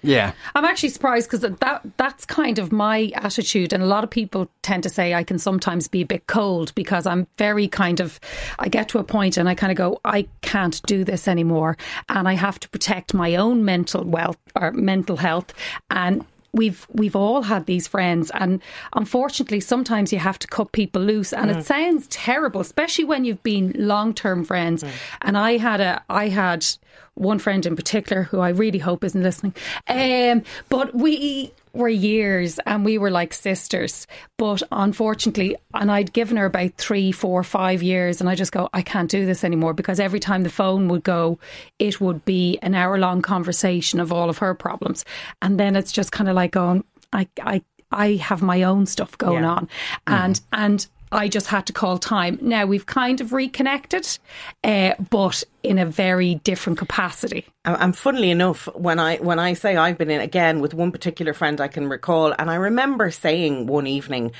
Yeah. 0.06 0.32
I'm 0.54 0.64
actually 0.64 0.90
surprised 0.90 1.30
because 1.30 1.40
that 1.40 1.82
that's 1.96 2.24
kind 2.24 2.58
of 2.58 2.72
my 2.72 3.10
attitude, 3.14 3.72
and 3.72 3.82
a 3.82 3.86
lot 3.86 4.04
of 4.04 4.10
people 4.10 4.48
tend 4.62 4.82
to 4.84 4.88
say 4.88 5.14
I 5.14 5.24
can 5.24 5.38
sometimes 5.38 5.88
be 5.88 6.02
a 6.02 6.06
bit 6.06 6.26
cold 6.26 6.74
because 6.74 7.06
I'm 7.06 7.26
very 7.38 7.68
kind 7.68 8.00
of. 8.00 8.20
I 8.58 8.68
get 8.68 8.88
to 8.90 8.98
a 8.98 9.04
point 9.04 9.36
and 9.36 9.48
I 9.48 9.54
kind 9.54 9.70
of 9.70 9.76
go, 9.76 10.00
I 10.04 10.28
can't 10.42 10.80
do 10.86 11.04
this 11.04 11.28
anymore, 11.28 11.76
and 12.08 12.28
I 12.28 12.34
have 12.34 12.58
to 12.60 12.68
protect 12.68 13.14
my 13.14 13.36
own 13.36 13.64
mental 13.64 14.04
wealth 14.04 14.38
or 14.54 14.72
mental 14.72 15.16
health 15.16 15.52
and. 15.90 16.24
We've 16.56 16.86
we've 16.92 17.16
all 17.16 17.42
had 17.42 17.66
these 17.66 17.86
friends, 17.86 18.30
and 18.34 18.62
unfortunately, 18.94 19.60
sometimes 19.60 20.12
you 20.12 20.18
have 20.18 20.38
to 20.40 20.48
cut 20.48 20.72
people 20.72 21.02
loose, 21.02 21.32
and 21.32 21.50
it 21.50 21.66
sounds 21.66 22.06
terrible, 22.08 22.60
especially 22.60 23.04
when 23.04 23.24
you've 23.24 23.42
been 23.42 23.74
long 23.76 24.14
term 24.14 24.44
friends. 24.44 24.84
And 25.22 25.36
I 25.36 25.58
had 25.58 25.80
a 25.80 26.02
I 26.08 26.28
had 26.28 26.66
one 27.14 27.38
friend 27.38 27.64
in 27.64 27.76
particular 27.76 28.24
who 28.24 28.40
I 28.40 28.50
really 28.50 28.78
hope 28.78 29.04
isn't 29.04 29.22
listening. 29.22 29.54
Um, 29.88 30.42
but 30.68 30.94
we 30.94 31.52
were 31.76 31.88
years 31.88 32.58
and 32.66 32.84
we 32.84 32.98
were 32.98 33.10
like 33.10 33.32
sisters. 33.32 34.06
But 34.38 34.62
unfortunately, 34.72 35.56
and 35.74 35.90
I'd 35.90 36.12
given 36.12 36.36
her 36.36 36.46
about 36.46 36.74
three, 36.76 37.12
four, 37.12 37.42
five 37.44 37.82
years, 37.82 38.20
and 38.20 38.28
I 38.30 38.34
just 38.34 38.52
go, 38.52 38.68
I 38.72 38.82
can't 38.82 39.10
do 39.10 39.26
this 39.26 39.44
anymore 39.44 39.74
because 39.74 40.00
every 40.00 40.20
time 40.20 40.42
the 40.42 40.48
phone 40.50 40.88
would 40.88 41.04
go, 41.04 41.38
it 41.78 42.00
would 42.00 42.24
be 42.24 42.58
an 42.62 42.74
hour 42.74 42.98
long 42.98 43.22
conversation 43.22 44.00
of 44.00 44.12
all 44.12 44.28
of 44.30 44.38
her 44.38 44.54
problems. 44.54 45.04
And 45.42 45.60
then 45.60 45.76
it's 45.76 45.92
just 45.92 46.12
kind 46.12 46.28
of 46.28 46.34
like 46.34 46.52
going, 46.52 46.84
I, 47.12 47.28
I, 47.40 47.62
I 47.92 48.14
have 48.14 48.42
my 48.42 48.62
own 48.64 48.86
stuff 48.86 49.16
going 49.18 49.44
Yeah. 49.44 49.50
on. 49.50 49.68
And, 50.06 50.40
and, 50.52 50.86
I 51.12 51.28
just 51.28 51.46
had 51.46 51.66
to 51.66 51.72
call 51.72 51.98
time. 51.98 52.38
Now 52.40 52.66
we've 52.66 52.86
kind 52.86 53.20
of 53.20 53.32
reconnected, 53.32 54.18
uh, 54.64 54.94
but 55.10 55.44
in 55.62 55.78
a 55.78 55.86
very 55.86 56.36
different 56.36 56.78
capacity. 56.78 57.46
And 57.64 57.96
funnily 57.96 58.30
enough, 58.30 58.68
when 58.74 58.98
I 58.98 59.16
when 59.16 59.38
I 59.38 59.54
say 59.54 59.76
I've 59.76 59.98
been 59.98 60.10
in 60.10 60.20
again 60.20 60.60
with 60.60 60.74
one 60.74 60.92
particular 60.92 61.32
friend 61.32 61.60
I 61.60 61.68
can 61.68 61.88
recall, 61.88 62.34
and 62.38 62.50
I 62.50 62.56
remember 62.56 63.10
saying 63.10 63.66
one 63.66 63.86
evening, 63.86 64.32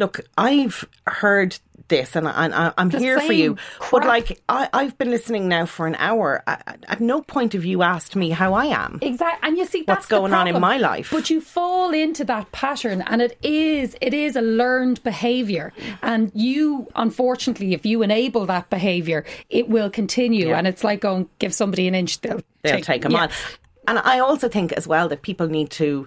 "Look, 0.00 0.20
I've 0.36 0.84
heard 1.06 1.58
this 1.90 2.16
and, 2.16 2.26
I, 2.26 2.72
am 2.78 2.88
here 2.90 3.20
for 3.20 3.34
you. 3.34 3.56
Crap. 3.78 3.90
But 3.90 4.06
like, 4.06 4.40
I, 4.48 4.84
have 4.84 4.96
been 4.96 5.10
listening 5.10 5.48
now 5.48 5.66
for 5.66 5.86
an 5.86 5.96
hour. 5.96 6.42
At, 6.46 6.84
at, 6.88 7.00
no 7.00 7.20
point 7.20 7.52
have 7.52 7.66
you 7.66 7.82
asked 7.82 8.16
me 8.16 8.30
how 8.30 8.54
I 8.54 8.66
am. 8.66 8.98
Exactly. 9.02 9.46
And 9.46 9.58
you 9.58 9.66
see, 9.66 9.82
what's 9.82 10.06
going 10.06 10.32
on 10.32 10.48
in 10.48 10.58
my 10.58 10.78
life. 10.78 11.10
But 11.10 11.28
you 11.28 11.42
fall 11.42 11.92
into 11.92 12.24
that 12.24 12.50
pattern 12.52 13.02
and 13.02 13.20
it 13.20 13.38
is, 13.42 13.94
it 14.00 14.14
is 14.14 14.36
a 14.36 14.40
learned 14.40 15.02
behavior. 15.02 15.74
And 16.02 16.30
you, 16.34 16.88
unfortunately, 16.94 17.74
if 17.74 17.84
you 17.84 18.02
enable 18.02 18.46
that 18.46 18.70
behavior, 18.70 19.26
it 19.50 19.68
will 19.68 19.90
continue. 19.90 20.48
Yeah. 20.48 20.58
And 20.58 20.66
it's 20.66 20.82
like 20.82 21.00
going, 21.00 21.28
give 21.38 21.52
somebody 21.52 21.86
an 21.88 21.94
inch, 21.94 22.20
they'll, 22.20 22.40
they'll 22.62 22.76
take, 22.76 22.84
take 22.84 23.02
them 23.02 23.12
yeah. 23.12 23.24
on. 23.24 23.30
And 23.88 23.98
I 23.98 24.20
also 24.20 24.48
think 24.48 24.72
as 24.72 24.86
well 24.86 25.08
that 25.08 25.22
people 25.22 25.48
need 25.48 25.70
to 25.70 26.06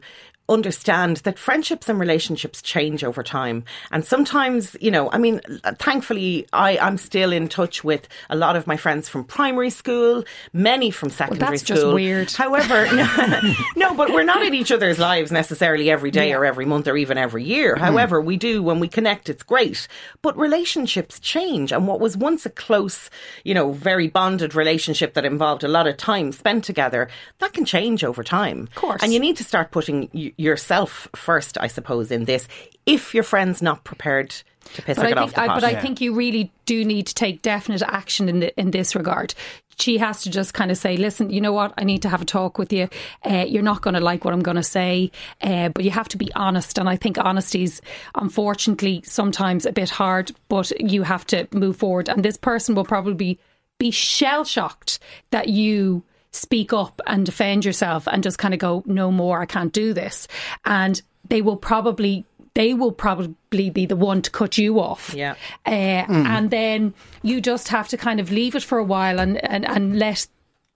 understand 0.50 1.18
that 1.18 1.40
friendships 1.40 1.88
and 1.88 2.00
relationships 2.00 2.62
change 2.62 3.04
over 3.04 3.24
time. 3.24 3.64
And 3.92 4.04
sometimes, 4.04 4.76
you 4.82 4.92
know, 4.92 5.10
I 5.12 5.18
mean, 5.18 5.40
thankfully, 5.80 6.48
I, 6.52 6.78
I'm 6.78 6.98
still 6.98 7.32
in 7.32 7.48
touch 7.48 7.84
with 7.84 8.10
a 8.30 8.36
lot 8.36 8.58
of 8.58 8.68
my 8.68 8.76
friends 8.76 9.08
from 9.08 9.24
primary 9.24 9.70
school, 9.70 10.26
many 10.52 10.92
from 10.92 11.10
secondary 11.10 11.40
well, 11.40 11.52
that's 11.52 11.64
school. 11.64 11.76
Just 11.76 11.94
weird. 11.94 12.32
However, 12.32 12.94
no, 12.94 13.08
no, 13.78 13.96
but 13.96 14.12
we're 14.12 14.24
not 14.24 14.44
in 14.44 14.54
each 14.54 14.72
other's 14.72 15.00
lives 15.00 15.32
necessarily 15.32 15.90
every 15.90 16.12
day 16.12 16.30
yeah. 16.30 16.36
or 16.36 16.46
every 16.46 16.66
month 16.66 16.88
or 16.88 16.98
even 16.98 17.18
every 17.18 17.44
year. 17.44 17.76
Mm-hmm. 17.76 17.84
However, 17.84 18.20
we 18.20 18.36
do 18.36 18.62
when 18.62 18.80
we 18.82 18.90
connect, 18.90 19.30
it's 19.30 19.44
great. 19.44 19.88
But 20.22 20.38
relationships 20.38 21.20
change. 21.22 21.72
And 21.72 21.88
what 21.88 22.02
was 22.02 22.18
once 22.18 22.46
a 22.46 22.50
close, 22.50 23.10
you 23.46 23.54
know, 23.54 23.72
very 23.72 24.10
bonded 24.10 24.56
relationship 24.56 25.14
that 25.14 25.24
involved 25.24 25.64
a 25.64 25.70
lot 25.70 25.88
of 25.88 25.96
time 25.96 26.34
spent 26.34 26.66
together, 26.66 27.08
that 27.40 27.54
can 27.54 27.64
change 27.64 28.04
over 28.04 28.24
time. 28.24 28.64
Of 28.64 28.76
course. 28.76 29.02
And 29.02 29.14
you 29.14 29.20
need 29.20 29.38
to 29.38 29.44
start 29.46 29.72
putting 29.72 30.10
yourself 30.44 31.08
first, 31.16 31.58
I 31.60 31.68
suppose, 31.68 32.12
in 32.12 32.26
this. 32.26 32.48
If 32.86 33.14
your 33.14 33.24
friend's 33.24 33.62
not 33.62 33.84
prepared 33.84 34.30
to 34.76 34.82
piss 34.82 34.98
but 34.98 35.06
or 35.06 35.10
get 35.10 35.18
I 35.18 35.22
off 35.22 35.30
think, 35.30 35.36
the 35.36 35.42
I, 35.42 35.48
pot. 35.48 35.56
but 35.62 35.64
I 35.64 35.82
think 35.82 36.02
you 36.02 36.14
really 36.14 36.52
do 36.66 36.86
need 36.86 37.08
to 37.08 37.16
take 37.16 37.42
definite 37.42 37.82
action 37.82 38.30
in 38.30 38.40
the, 38.42 38.60
in 38.60 38.72
this 38.72 38.96
regard. 38.96 39.34
She 39.80 39.98
has 39.98 40.22
to 40.22 40.30
just 40.30 40.54
kind 40.54 40.70
of 40.70 40.78
say, 40.78 40.98
"Listen, 40.98 41.32
you 41.32 41.42
know 41.42 41.52
what? 41.52 41.74
I 41.78 41.84
need 41.84 42.04
to 42.04 42.10
have 42.10 42.22
a 42.22 42.26
talk 42.26 42.60
with 42.60 42.72
you. 42.72 42.90
Uh, 43.26 43.46
you're 43.48 43.64
not 43.64 43.82
going 43.82 43.96
to 43.96 44.00
like 44.00 44.24
what 44.24 44.34
I'm 44.34 44.44
going 44.44 44.58
to 44.58 44.64
say, 44.64 45.12
uh, 45.42 45.70
but 45.70 45.84
you 45.84 45.90
have 45.90 46.10
to 46.10 46.18
be 46.18 46.32
honest." 46.36 46.78
And 46.78 46.88
I 46.88 46.96
think 46.96 47.18
honesty 47.18 47.64
is, 47.64 47.82
unfortunately, 48.14 49.02
sometimes 49.04 49.66
a 49.66 49.72
bit 49.72 49.90
hard, 49.90 50.32
but 50.48 50.72
you 50.80 51.02
have 51.04 51.26
to 51.28 51.48
move 51.54 51.78
forward. 51.78 52.08
And 52.08 52.24
this 52.24 52.38
person 52.38 52.76
will 52.76 52.86
probably 52.86 53.40
be 53.80 53.92
shell 53.92 54.44
shocked 54.44 55.00
that 55.32 55.50
you 55.50 56.04
speak 56.34 56.74
up 56.74 57.00
and 57.08 57.26
defend 57.26 57.64
yourself 57.64 58.08
and 58.08 58.24
just 58.24 58.38
kind 58.38 58.54
of 58.54 58.60
go, 58.60 58.84
no 58.86 59.12
more, 59.12 59.42
I 59.42 59.46
can't 59.46 59.72
do 59.72 59.94
this. 59.94 60.28
And 60.66 61.02
they 61.30 61.42
will 61.42 61.58
probably 61.58 62.26
they 62.56 62.74
will 62.74 62.92
probably 62.92 63.72
be 63.72 63.88
the 63.88 63.96
one 63.96 64.22
to 64.22 64.30
cut 64.30 64.60
you 64.60 64.80
off. 64.80 65.14
Yeah. 65.16 65.36
Uh, 65.66 65.72
mm. 66.06 66.26
And 66.28 66.52
then 66.52 66.94
you 67.24 67.42
just 67.42 67.70
have 67.70 67.88
to 67.88 67.98
kind 67.98 68.20
of 68.20 68.32
leave 68.32 68.54
it 68.54 68.62
for 68.62 68.78
a 68.78 68.84
while 68.84 69.20
and, 69.20 69.44
and, 69.44 69.66
and 69.66 69.98
let 69.98 70.28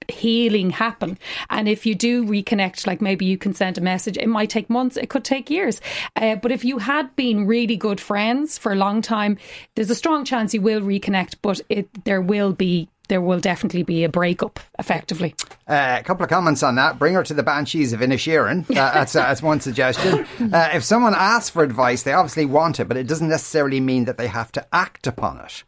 healing 0.10 0.70
happen. 0.70 1.18
And 1.50 1.68
if 1.68 1.86
you 1.86 1.94
do 1.94 2.26
reconnect, 2.26 2.88
like 2.88 3.02
maybe 3.02 3.26
you 3.26 3.38
can 3.38 3.54
send 3.54 3.78
a 3.78 3.82
message, 3.82 4.18
it 4.18 4.28
might 4.28 4.50
take 4.50 4.70
months, 4.70 4.98
it 4.98 5.10
could 5.10 5.24
take 5.24 5.50
years. 5.50 5.82
Uh, 6.16 6.36
but 6.36 6.52
if 6.52 6.66
you 6.66 6.80
had 6.80 7.16
been 7.16 7.46
really 7.46 7.76
good 7.76 8.00
friends 8.00 8.58
for 8.58 8.72
a 8.72 8.76
long 8.76 9.02
time, 9.02 9.38
there's 9.76 9.90
a 9.90 9.96
strong 9.96 10.26
chance 10.26 10.54
you 10.54 10.62
will 10.62 10.82
reconnect, 10.82 11.36
but 11.42 11.62
it 11.70 12.06
there 12.06 12.22
will 12.22 12.54
be 12.54 12.90
there 13.08 13.22
will 13.22 13.40
definitely 13.40 13.84
be 13.84 14.04
a 14.04 14.10
breakup, 14.10 14.60
effectively. 14.80 15.36
Uh, 15.68 15.98
a 16.00 16.04
couple 16.04 16.24
of 16.24 16.30
comments 16.30 16.64
on 16.64 16.76
that. 16.76 17.00
Bring 17.00 17.14
her 17.14 17.24
to 17.24 17.34
the 17.34 17.44
Banshees 17.44 17.94
of 17.94 18.00
Inisherin. 18.02 18.70
Uh, 18.70 18.74
that's, 18.74 19.16
uh, 19.16 19.22
that's 19.22 19.42
one 19.42 19.60
suggestion. 19.60 20.26
Uh, 20.54 20.70
if 20.74 20.84
someone 20.84 21.14
asks 21.16 21.50
for 21.50 21.64
advice, 21.64 22.04
they 22.04 22.14
obviously 22.14 22.46
want 22.46 22.80
it, 22.80 22.88
but 22.88 22.98
it 22.98 23.08
doesn't 23.08 23.30
necessarily 23.30 23.80
mean 23.80 24.06
that 24.06 24.18
they 24.18 24.28
have 24.28 24.52
to 24.54 24.66
act 24.74 25.08
upon 25.08 25.40
it. 25.40 25.64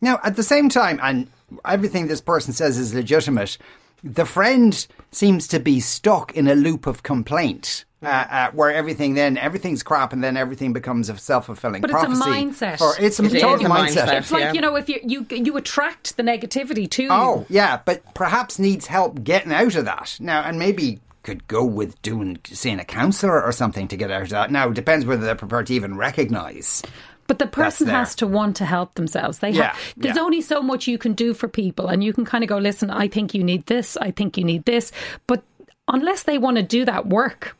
Now, 0.00 0.18
at 0.24 0.36
the 0.36 0.42
same 0.42 0.68
time, 0.68 0.98
and 1.02 1.28
everything 1.64 2.06
this 2.06 2.20
person 2.20 2.52
says 2.52 2.78
is 2.78 2.94
legitimate, 2.94 3.58
the 4.02 4.24
friend 4.24 4.86
seems 5.12 5.46
to 5.48 5.60
be 5.60 5.80
stuck 5.80 6.34
in 6.34 6.48
a 6.48 6.54
loop 6.54 6.86
of 6.86 7.02
complaint. 7.02 7.84
Uh, 8.02 8.06
uh, 8.06 8.50
where 8.52 8.72
everything 8.72 9.12
then 9.12 9.36
everything's 9.36 9.82
crap 9.82 10.14
and 10.14 10.24
then 10.24 10.34
everything 10.34 10.72
becomes 10.72 11.10
a 11.10 11.16
self 11.18 11.44
fulfilling 11.44 11.82
but 11.82 11.90
prophecy. 11.90 12.12
it's 12.18 12.26
a 12.62 12.64
mindset. 12.64 12.78
For, 12.78 12.94
it's 12.98 13.20
a 13.20 13.24
It 13.24 13.34
is 13.34 13.42
total 13.42 13.66
a 13.66 13.68
mindset. 13.68 14.06
mindset. 14.06 14.18
It's 14.20 14.32
like 14.32 14.40
Yeah. 14.40 14.52
you 14.54 14.60
know, 14.62 14.76
if 14.76 14.88
you 14.88 15.00
you 15.02 15.26
you 15.30 15.56
attract 15.58 16.16
the 16.16 16.22
negativity 16.22 16.88
to 16.92 17.02
you. 17.02 17.08
Oh 17.10 17.44
yeah, 17.50 17.80
but 17.84 18.02
perhaps 18.14 18.58
needs 18.58 18.86
help 18.86 19.22
getting 19.22 19.52
out 19.52 19.74
of 19.74 19.84
that 19.84 20.16
now, 20.18 20.40
and 20.40 20.58
maybe 20.58 21.00
could 21.24 21.46
go 21.46 21.62
with 21.62 22.00
doing 22.00 22.38
seeing 22.46 22.80
a 22.80 22.86
counsellor 22.86 23.42
or 23.42 23.52
something 23.52 23.86
to 23.88 23.96
get 23.98 24.10
out 24.10 24.22
of 24.22 24.28
that. 24.30 24.50
Now 24.50 24.68
it 24.70 24.74
depends 24.74 25.04
whether 25.04 25.22
they're 25.26 25.34
prepared 25.34 25.66
to 25.66 25.74
even 25.74 25.98
recognise. 25.98 26.82
But 27.26 27.38
the 27.38 27.46
person 27.46 27.86
has 27.88 28.14
to 28.16 28.26
want 28.26 28.56
to 28.56 28.64
help 28.64 28.94
themselves. 28.94 29.40
They 29.40 29.50
Yeah, 29.50 29.64
have, 29.74 29.94
there's 29.98 30.16
yeah. 30.16 30.22
only 30.22 30.40
so 30.40 30.62
much 30.62 30.88
you 30.88 30.96
can 30.96 31.12
do 31.12 31.34
for 31.34 31.48
people, 31.48 31.88
and 31.88 32.02
you 32.02 32.14
can 32.14 32.24
kind 32.24 32.42
of 32.42 32.48
go, 32.48 32.56
listen, 32.56 32.90
I 32.90 33.08
think 33.08 33.34
you 33.34 33.44
need 33.44 33.66
this, 33.66 33.98
I 33.98 34.10
think 34.10 34.38
you 34.38 34.42
need 34.44 34.64
this. 34.64 34.90
But 35.26 35.42
unless 35.86 36.22
they 36.22 36.38
want 36.38 36.56
to 36.56 36.62
do 36.62 36.86
that 36.86 37.06
work, 37.06 37.56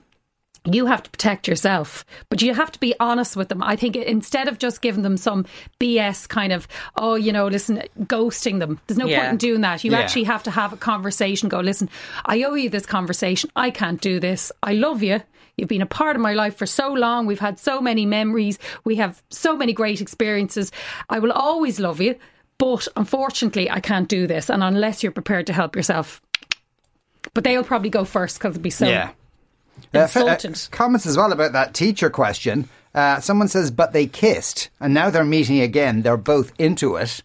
you 0.64 0.86
have 0.86 1.02
to 1.02 1.10
protect 1.10 1.48
yourself, 1.48 2.04
but 2.28 2.42
you 2.42 2.52
have 2.54 2.70
to 2.72 2.78
be 2.80 2.94
honest 3.00 3.34
with 3.36 3.48
them. 3.48 3.62
I 3.62 3.76
think 3.76 3.96
instead 3.96 4.46
of 4.46 4.58
just 4.58 4.82
giving 4.82 5.02
them 5.02 5.16
some 5.16 5.46
BS 5.78 6.28
kind 6.28 6.52
of, 6.52 6.68
oh, 6.96 7.14
you 7.14 7.32
know, 7.32 7.46
listen, 7.46 7.82
ghosting 8.00 8.58
them, 8.58 8.78
there's 8.86 8.98
no 8.98 9.06
Yeah. 9.06 9.20
point 9.20 9.30
in 9.32 9.36
doing 9.38 9.60
that. 9.62 9.84
You 9.84 9.92
Yeah. 9.92 10.00
actually 10.00 10.24
have 10.24 10.42
to 10.42 10.50
have 10.50 10.72
a 10.72 10.76
conversation, 10.76 11.48
go, 11.48 11.60
listen, 11.60 11.88
I 12.26 12.42
owe 12.42 12.54
you 12.54 12.68
this 12.68 12.84
conversation. 12.86 13.50
I 13.56 13.70
can't 13.70 14.00
do 14.00 14.20
this. 14.20 14.52
I 14.62 14.74
love 14.74 15.02
you. 15.02 15.22
You've 15.56 15.68
been 15.68 15.82
a 15.82 15.86
part 15.86 16.14
of 16.16 16.22
my 16.22 16.34
life 16.34 16.56
for 16.56 16.66
so 16.66 16.92
long. 16.92 17.26
We've 17.26 17.40
had 17.40 17.58
so 17.58 17.80
many 17.80 18.04
memories. 18.06 18.58
We 18.84 18.96
have 18.96 19.22
so 19.30 19.56
many 19.56 19.72
great 19.72 20.00
experiences. 20.00 20.72
I 21.08 21.18
will 21.20 21.32
always 21.32 21.80
love 21.80 22.00
you, 22.00 22.16
but 22.58 22.86
unfortunately, 22.96 23.70
I 23.70 23.80
can't 23.80 24.08
do 24.08 24.26
this. 24.26 24.50
And 24.50 24.62
unless 24.62 25.02
you're 25.02 25.12
prepared 25.12 25.46
to 25.48 25.52
help 25.54 25.74
yourself, 25.74 26.20
but 27.34 27.44
they'll 27.44 27.64
probably 27.64 27.90
go 27.90 28.04
first 28.04 28.38
because 28.38 28.56
it'll 28.56 28.62
be 28.62 28.70
so 28.70 28.88
Yeah. 28.88 29.10
Uh, 29.94 30.08
uh, 30.14 30.36
comments 30.70 31.06
as 31.06 31.16
well 31.16 31.32
about 31.32 31.52
that 31.52 31.74
teacher 31.74 32.10
question. 32.10 32.68
Uh, 32.94 33.20
someone 33.20 33.48
says, 33.48 33.70
but 33.70 33.92
they 33.92 34.06
kissed, 34.06 34.68
and 34.80 34.92
now 34.92 35.10
they're 35.10 35.24
meeting 35.24 35.60
again. 35.60 36.02
They're 36.02 36.16
both 36.16 36.52
into 36.58 36.96
it. 36.96 37.22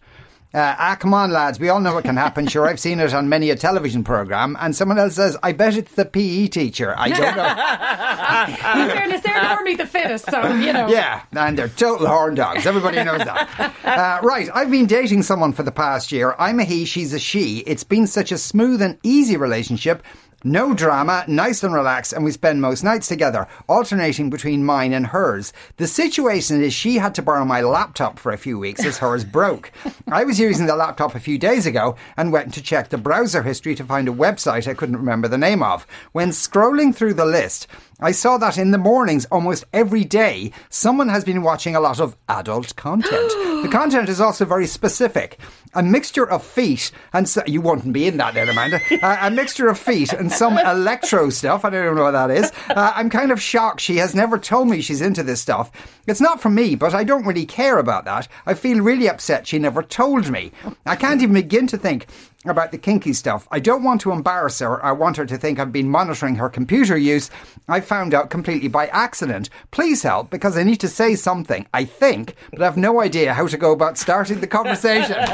Uh, 0.56 0.74
ah, 0.78 0.96
come 0.98 1.12
on, 1.12 1.30
lads. 1.32 1.60
We 1.60 1.68
all 1.68 1.80
know 1.80 1.92
what 1.92 2.04
can 2.04 2.16
happen. 2.16 2.46
Sure, 2.46 2.66
I've 2.66 2.80
seen 2.80 2.98
it 2.98 3.12
on 3.12 3.28
many 3.28 3.50
a 3.50 3.56
television 3.56 4.02
program. 4.02 4.56
And 4.58 4.74
someone 4.74 4.98
else 4.98 5.16
says, 5.16 5.36
I 5.42 5.52
bet 5.52 5.76
it's 5.76 5.92
the 5.92 6.06
PE 6.06 6.46
teacher. 6.46 6.94
I 6.96 7.10
don't 7.10 7.36
know. 7.36 8.82
In 8.82 8.88
fairness, 8.90 9.20
they're 9.20 9.42
normally 9.42 9.74
the 9.74 9.86
fittest, 9.86 10.30
so 10.30 10.54
you 10.54 10.72
know. 10.72 10.88
Yeah, 10.88 11.24
and 11.32 11.58
they're 11.58 11.68
total 11.68 12.06
horn 12.06 12.36
dogs. 12.36 12.64
Everybody 12.64 13.04
knows 13.04 13.18
that. 13.18 13.74
Uh, 13.86 14.20
right, 14.22 14.48
I've 14.52 14.70
been 14.70 14.86
dating 14.86 15.22
someone 15.22 15.52
for 15.52 15.62
the 15.62 15.72
past 15.72 16.12
year. 16.12 16.34
I'm 16.38 16.60
a 16.60 16.64
he, 16.64 16.84
she's 16.84 17.14
a 17.14 17.18
she. 17.18 17.58
It's 17.60 17.84
been 17.84 18.06
such 18.06 18.30
a 18.30 18.36
smooth 18.36 18.82
and 18.82 18.98
easy 19.02 19.36
relationship. 19.36 20.02
No 20.46 20.74
drama, 20.74 21.24
nice 21.26 21.64
and 21.64 21.74
relaxed, 21.74 22.12
and 22.12 22.24
we 22.24 22.30
spend 22.30 22.62
most 22.62 22.84
nights 22.84 23.08
together, 23.08 23.48
alternating 23.68 24.30
between 24.30 24.64
mine 24.64 24.92
and 24.92 25.08
hers. 25.08 25.52
The 25.76 25.88
situation 25.88 26.62
is 26.62 26.72
she 26.72 26.98
had 26.98 27.16
to 27.16 27.22
borrow 27.22 27.44
my 27.44 27.62
laptop 27.62 28.16
for 28.20 28.30
a 28.30 28.38
few 28.38 28.56
weeks 28.56 28.84
as 28.84 28.98
hers 28.98 29.24
broke. 29.24 29.72
I 30.06 30.22
was 30.22 30.38
using 30.38 30.66
the 30.66 30.76
laptop 30.76 31.16
a 31.16 31.20
few 31.20 31.36
days 31.36 31.66
ago 31.66 31.96
and 32.16 32.30
went 32.30 32.54
to 32.54 32.62
check 32.62 32.90
the 32.90 32.96
browser 32.96 33.42
history 33.42 33.74
to 33.74 33.82
find 33.82 34.08
a 34.08 34.12
website 34.12 34.68
I 34.68 34.74
couldn't 34.74 34.98
remember 34.98 35.26
the 35.26 35.36
name 35.36 35.64
of. 35.64 35.84
When 36.12 36.28
scrolling 36.28 36.94
through 36.94 37.14
the 37.14 37.26
list, 37.26 37.66
I 37.98 38.12
saw 38.12 38.36
that 38.38 38.58
in 38.58 38.72
the 38.72 38.78
mornings 38.78 39.24
almost 39.26 39.64
every 39.72 40.04
day, 40.04 40.52
someone 40.68 41.08
has 41.08 41.24
been 41.24 41.42
watching 41.42 41.74
a 41.74 41.80
lot 41.80 41.98
of 41.98 42.14
adult 42.28 42.76
content. 42.76 43.10
the 43.62 43.70
content 43.72 44.10
is 44.10 44.20
also 44.20 44.44
very 44.44 44.66
specific. 44.66 45.38
A 45.72 45.82
mixture 45.82 46.28
of 46.28 46.44
feet 46.44 46.90
and 47.14 47.26
so, 47.26 47.42
you 47.46 47.62
wouldn't 47.62 47.94
be 47.94 48.06
in 48.06 48.18
that 48.18 48.34
then, 48.34 48.50
Amanda. 48.50 48.80
Uh, 49.02 49.16
a 49.22 49.30
mixture 49.30 49.68
of 49.68 49.78
feet 49.78 50.12
and 50.12 50.30
some 50.30 50.58
electro 50.66 51.30
stuff. 51.30 51.64
I 51.64 51.70
don't 51.70 51.84
even 51.84 51.96
know 51.96 52.02
what 52.02 52.10
that 52.10 52.30
is. 52.30 52.52
Uh, 52.68 52.92
I'm 52.94 53.08
kind 53.08 53.32
of 53.32 53.40
shocked. 53.40 53.80
She 53.80 53.96
has 53.96 54.14
never 54.14 54.38
told 54.38 54.68
me 54.68 54.82
she's 54.82 55.00
into 55.00 55.22
this 55.22 55.40
stuff. 55.40 55.70
It's 56.06 56.20
not 56.20 56.42
for 56.42 56.50
me, 56.50 56.74
but 56.74 56.94
I 56.94 57.02
don't 57.02 57.26
really 57.26 57.46
care 57.46 57.78
about 57.78 58.04
that. 58.04 58.28
I 58.44 58.52
feel 58.52 58.82
really 58.82 59.08
upset 59.08 59.46
she 59.46 59.58
never 59.58 59.82
told 59.82 60.30
me. 60.30 60.52
I 60.84 60.96
can't 60.96 61.22
even 61.22 61.34
begin 61.34 61.66
to 61.68 61.78
think 61.78 62.06
about 62.50 62.72
the 62.72 62.78
kinky 62.78 63.12
stuff. 63.12 63.46
I 63.50 63.60
don't 63.60 63.82
want 63.82 64.00
to 64.02 64.12
embarrass 64.12 64.58
her. 64.60 64.84
I 64.84 64.92
want 64.92 65.16
her 65.16 65.26
to 65.26 65.36
think 65.36 65.58
I've 65.58 65.72
been 65.72 65.88
monitoring 65.88 66.36
her 66.36 66.48
computer 66.48 66.96
use. 66.96 67.30
I 67.68 67.80
found 67.80 68.14
out 68.14 68.30
completely 68.30 68.68
by 68.68 68.86
accident. 68.88 69.50
Please 69.70 70.02
help 70.02 70.30
because 70.30 70.56
I 70.56 70.62
need 70.62 70.80
to 70.80 70.88
say 70.88 71.14
something, 71.14 71.66
I 71.74 71.84
think, 71.84 72.34
but 72.50 72.62
I 72.62 72.64
have 72.64 72.76
no 72.76 73.00
idea 73.00 73.34
how 73.34 73.46
to 73.46 73.56
go 73.56 73.72
about 73.72 73.98
starting 73.98 74.40
the 74.40 74.46
conversation. 74.46 75.16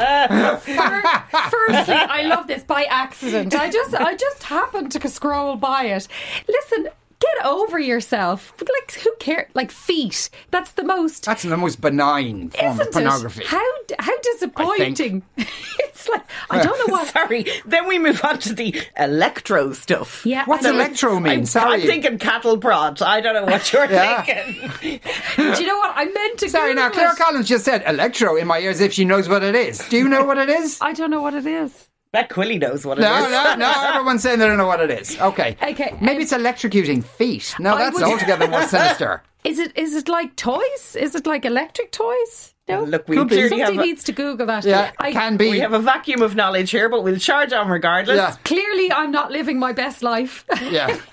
Firstly, 0.63 1.95
I 1.95 2.23
love 2.27 2.47
this 2.47 2.65
by 2.65 2.85
accident. 2.85 3.55
I 3.55 3.71
just 3.71 3.95
I 3.95 4.15
just 4.15 4.43
happened 4.45 4.93
to 4.93 5.09
scroll 5.09 5.57
by 5.57 5.85
it. 5.85 6.09
Listen, 6.49 6.89
get 7.23 7.47
over 7.47 7.79
yourself. 7.79 8.53
Like, 8.61 8.93
who 9.03 9.11
cares? 9.21 9.49
Like, 9.55 9.71
feet. 9.71 10.29
That's 10.51 10.73
the 10.73 10.83
most. 10.83 11.25
That's 11.25 11.43
the 11.43 11.57
most 11.57 11.81
benign 11.81 12.51
form 12.51 12.81
of 12.81 12.91
pornography. 12.91 13.43
it? 13.43 13.47
How 13.49 13.65
how 13.99 14.19
disappointing! 14.21 15.23
it's 15.37 16.09
like 16.09 16.23
I 16.51 16.63
don't 16.63 16.79
know 16.89 16.93
what. 16.93 17.09
Sorry. 17.13 17.47
Then 17.67 17.87
we 17.87 17.99
move 17.99 18.25
on 18.25 18.39
to 18.41 18.55
the 18.55 18.81
electro 18.99 19.73
stuff. 19.73 20.25
Yeah, 20.27 20.45
What's 20.47 20.65
electro 20.67 21.21
mean? 21.21 21.33
I'm, 21.41 21.47
Sorry. 21.47 21.81
I'm 21.83 21.87
thinking 21.87 22.19
cattle 22.19 22.59
prod. 22.59 23.01
I 23.03 23.21
don't 23.21 23.35
know 23.35 23.45
what 23.45 23.73
you're 23.73 23.85
Yeah. 23.91 24.23
thinking. 24.23 25.01
Do 25.37 25.61
you 25.61 25.67
know 25.67 25.79
what 25.79 25.93
I 25.95 26.05
meant 26.07 26.39
to? 26.41 26.49
Sorry, 26.51 26.75
now 26.75 26.91
Claire. 26.91 27.15
Collins 27.15 27.49
just 27.49 27.65
said 27.65 27.83
electro 27.87 28.37
in 28.37 28.47
my 28.47 28.59
ears 28.59 28.81
if 28.81 28.93
she 28.93 29.05
knows 29.05 29.29
what 29.29 29.43
it 29.43 29.55
is. 29.55 29.79
Do 29.89 29.97
you 29.97 30.09
know 30.09 30.25
what 30.25 30.39
it 30.39 30.49
is? 30.49 30.79
I 30.81 30.93
don't 30.93 31.11
know 31.11 31.23
what 31.23 31.35
it 31.35 31.47
is. 31.47 31.89
Bet 32.13 32.29
Quilly 32.29 32.59
knows 32.61 32.85
what 32.85 32.99
it 32.99 33.01
is. 33.01 33.05
No, 33.09 33.29
no, 33.31 33.55
no. 33.55 33.73
Everyone's 33.87 34.23
saying 34.23 34.39
they 34.39 34.47
don't 34.47 34.59
know 34.59 34.67
what 34.67 34.81
it 34.81 34.91
is. 34.91 35.19
Okay. 35.19 35.57
Okay, 35.63 35.97
Maybe 35.99 36.17
um, 36.17 36.21
it's 36.21 36.33
electrocuting 36.35 37.03
feet. 37.03 37.55
No, 37.59 37.75
I 37.75 37.79
that's 37.85 37.95
would- 37.95 38.05
altogether 38.05 38.47
more 38.49 38.63
sinister. 38.65 39.23
Is 39.45 39.59
it 39.59 39.77
is 39.77 39.95
it 39.95 40.09
like 40.09 40.37
toys? 40.37 40.97
Is 40.99 41.15
it 41.15 41.27
like 41.27 41.45
electric 41.45 41.93
toys? 41.93 42.55
No. 42.69 42.85
Look, 42.85 43.09
we 43.09 43.17
Could 43.17 43.29
be. 43.29 43.35
clearly 43.35 43.59
have 43.59 43.69
Somebody 43.69 43.89
a, 43.89 43.93
needs 43.93 44.05
to 44.05 44.13
Google 44.13 44.47
that. 44.47 44.65
Yeah, 44.65 44.93
I, 44.99 45.11
can 45.11 45.37
be. 45.37 45.51
we 45.51 45.59
have 45.59 45.73
a 45.73 45.81
vacuum 45.81 46.23
of 46.23 46.37
knowledge 46.37 46.71
here, 46.71 46.89
but 46.89 47.03
we'll 47.03 47.19
charge 47.19 47.53
on 47.53 47.69
regardless. 47.69 48.17
Yeah. 48.17 48.37
Clearly, 48.45 48.93
I'm 48.93 49.11
not 49.11 49.33
living 49.33 49.59
my 49.59 49.73
best 49.73 50.01
life. 50.03 50.45
Yeah. 50.63 50.97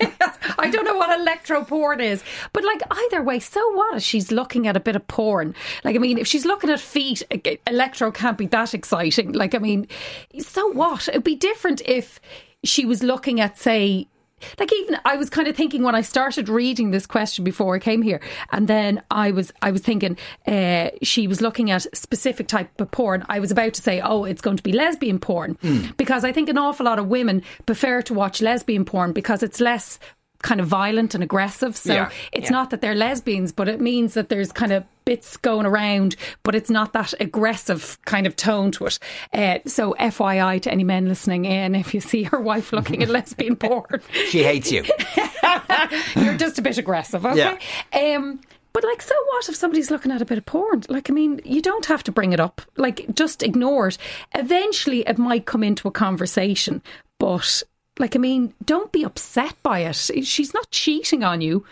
I 0.58 0.70
don't 0.70 0.84
know 0.84 0.96
what 0.96 1.18
electro 1.18 1.64
porn 1.64 2.00
is. 2.00 2.22
But, 2.52 2.64
like, 2.64 2.82
either 2.90 3.22
way, 3.22 3.40
so 3.40 3.60
what 3.72 3.96
if 3.96 4.02
she's 4.04 4.30
looking 4.30 4.68
at 4.68 4.76
a 4.76 4.80
bit 4.80 4.94
of 4.94 5.06
porn? 5.08 5.56
Like, 5.82 5.96
I 5.96 5.98
mean, 5.98 6.18
if 6.18 6.28
she's 6.28 6.44
looking 6.44 6.70
at 6.70 6.78
feet, 6.78 7.22
electro 7.66 8.12
can't 8.12 8.38
be 8.38 8.46
that 8.46 8.72
exciting. 8.72 9.32
Like, 9.32 9.54
I 9.54 9.58
mean, 9.58 9.88
so 10.38 10.68
what? 10.68 11.08
It'd 11.08 11.24
be 11.24 11.34
different 11.34 11.82
if 11.84 12.20
she 12.62 12.86
was 12.86 13.02
looking 13.02 13.40
at, 13.40 13.58
say, 13.58 14.06
like 14.58 14.72
even 14.72 14.98
I 15.04 15.16
was 15.16 15.30
kind 15.30 15.48
of 15.48 15.56
thinking 15.56 15.82
when 15.82 15.94
I 15.94 16.02
started 16.02 16.48
reading 16.48 16.90
this 16.90 17.06
question 17.06 17.44
before 17.44 17.74
I 17.74 17.78
came 17.78 18.02
here, 18.02 18.20
and 18.52 18.68
then 18.68 19.02
I 19.10 19.30
was 19.30 19.52
I 19.62 19.70
was 19.70 19.82
thinking 19.82 20.16
uh, 20.46 20.90
she 21.02 21.26
was 21.26 21.40
looking 21.40 21.70
at 21.70 21.86
specific 21.96 22.48
type 22.48 22.80
of 22.80 22.90
porn. 22.90 23.24
I 23.28 23.40
was 23.40 23.50
about 23.50 23.74
to 23.74 23.82
say, 23.82 24.00
oh, 24.00 24.24
it's 24.24 24.40
going 24.40 24.56
to 24.56 24.62
be 24.62 24.72
lesbian 24.72 25.18
porn 25.18 25.58
because 25.96 26.24
I 26.24 26.32
think 26.32 26.48
an 26.48 26.58
awful 26.58 26.86
lot 26.86 26.98
of 26.98 27.06
women 27.08 27.42
prefer 27.66 28.02
to 28.02 28.14
watch 28.14 28.40
lesbian 28.40 28.84
porn 28.84 29.12
because 29.12 29.42
it's 29.42 29.60
less 29.60 29.98
kind 30.42 30.60
of 30.60 30.66
violent 30.66 31.14
and 31.14 31.22
aggressive. 31.22 31.76
So 31.76 31.92
Yeah. 31.94 32.10
it's 32.32 32.50
not 32.50 32.70
that 32.70 32.80
they're 32.80 32.94
lesbians, 32.94 33.52
but 33.52 33.68
it 33.68 33.80
means 33.80 34.14
that 34.14 34.28
there's 34.28 34.52
kind 34.52 34.72
of 34.72 34.84
bits 35.04 35.36
going 35.36 35.66
around, 35.66 36.16
but 36.42 36.54
it's 36.54 36.70
not 36.70 36.92
that 36.92 37.12
aggressive 37.20 37.98
kind 38.04 38.26
of 38.26 38.36
tone 38.36 38.70
to 38.72 38.86
it. 38.86 38.98
Uh, 39.34 39.58
so 39.66 39.94
FYI 39.98 40.60
to 40.62 40.70
any 40.70 40.84
men 40.84 41.08
listening 41.08 41.44
in, 41.46 41.74
if 41.74 41.92
you 41.94 42.00
see 42.00 42.28
your 42.32 42.40
wife 42.40 42.72
looking 42.72 43.02
at 43.02 43.08
lesbian 43.08 43.56
porn, 43.56 44.00
She 44.28 44.42
hates 44.42 44.70
you. 44.72 44.84
you're 46.16 46.36
just 46.36 46.58
a 46.58 46.62
bit 46.62 46.78
aggressive, 46.78 47.24
okay? 47.26 47.58
Um, 47.92 48.40
but 48.72 48.84
like, 48.84 49.02
so 49.02 49.14
what 49.30 49.48
if 49.48 49.56
somebody's 49.56 49.90
looking 49.90 50.12
at 50.12 50.22
a 50.22 50.24
bit 50.24 50.38
of 50.38 50.46
porn? 50.46 50.82
Like, 50.88 51.10
I 51.10 51.12
mean, 51.12 51.40
you 51.44 51.60
don't 51.60 51.86
have 51.86 52.04
to 52.04 52.12
bring 52.12 52.32
it 52.32 52.40
up. 52.40 52.62
Like, 52.76 53.06
just 53.14 53.42
ignore 53.42 53.88
it. 53.88 53.98
Eventually, 54.34 55.00
it 55.06 55.18
might 55.18 55.44
come 55.44 55.64
into 55.64 55.88
a 55.88 55.90
conversation, 55.90 56.82
but 57.18 57.62
like, 58.00 58.16
I 58.16 58.18
mean, 58.18 58.54
don't 58.64 58.90
be 58.90 59.04
upset 59.04 59.54
by 59.62 59.80
it. 59.80 59.94
She's 59.94 60.54
not 60.54 60.70
cheating 60.70 61.22
on 61.22 61.40
you. 61.40 61.64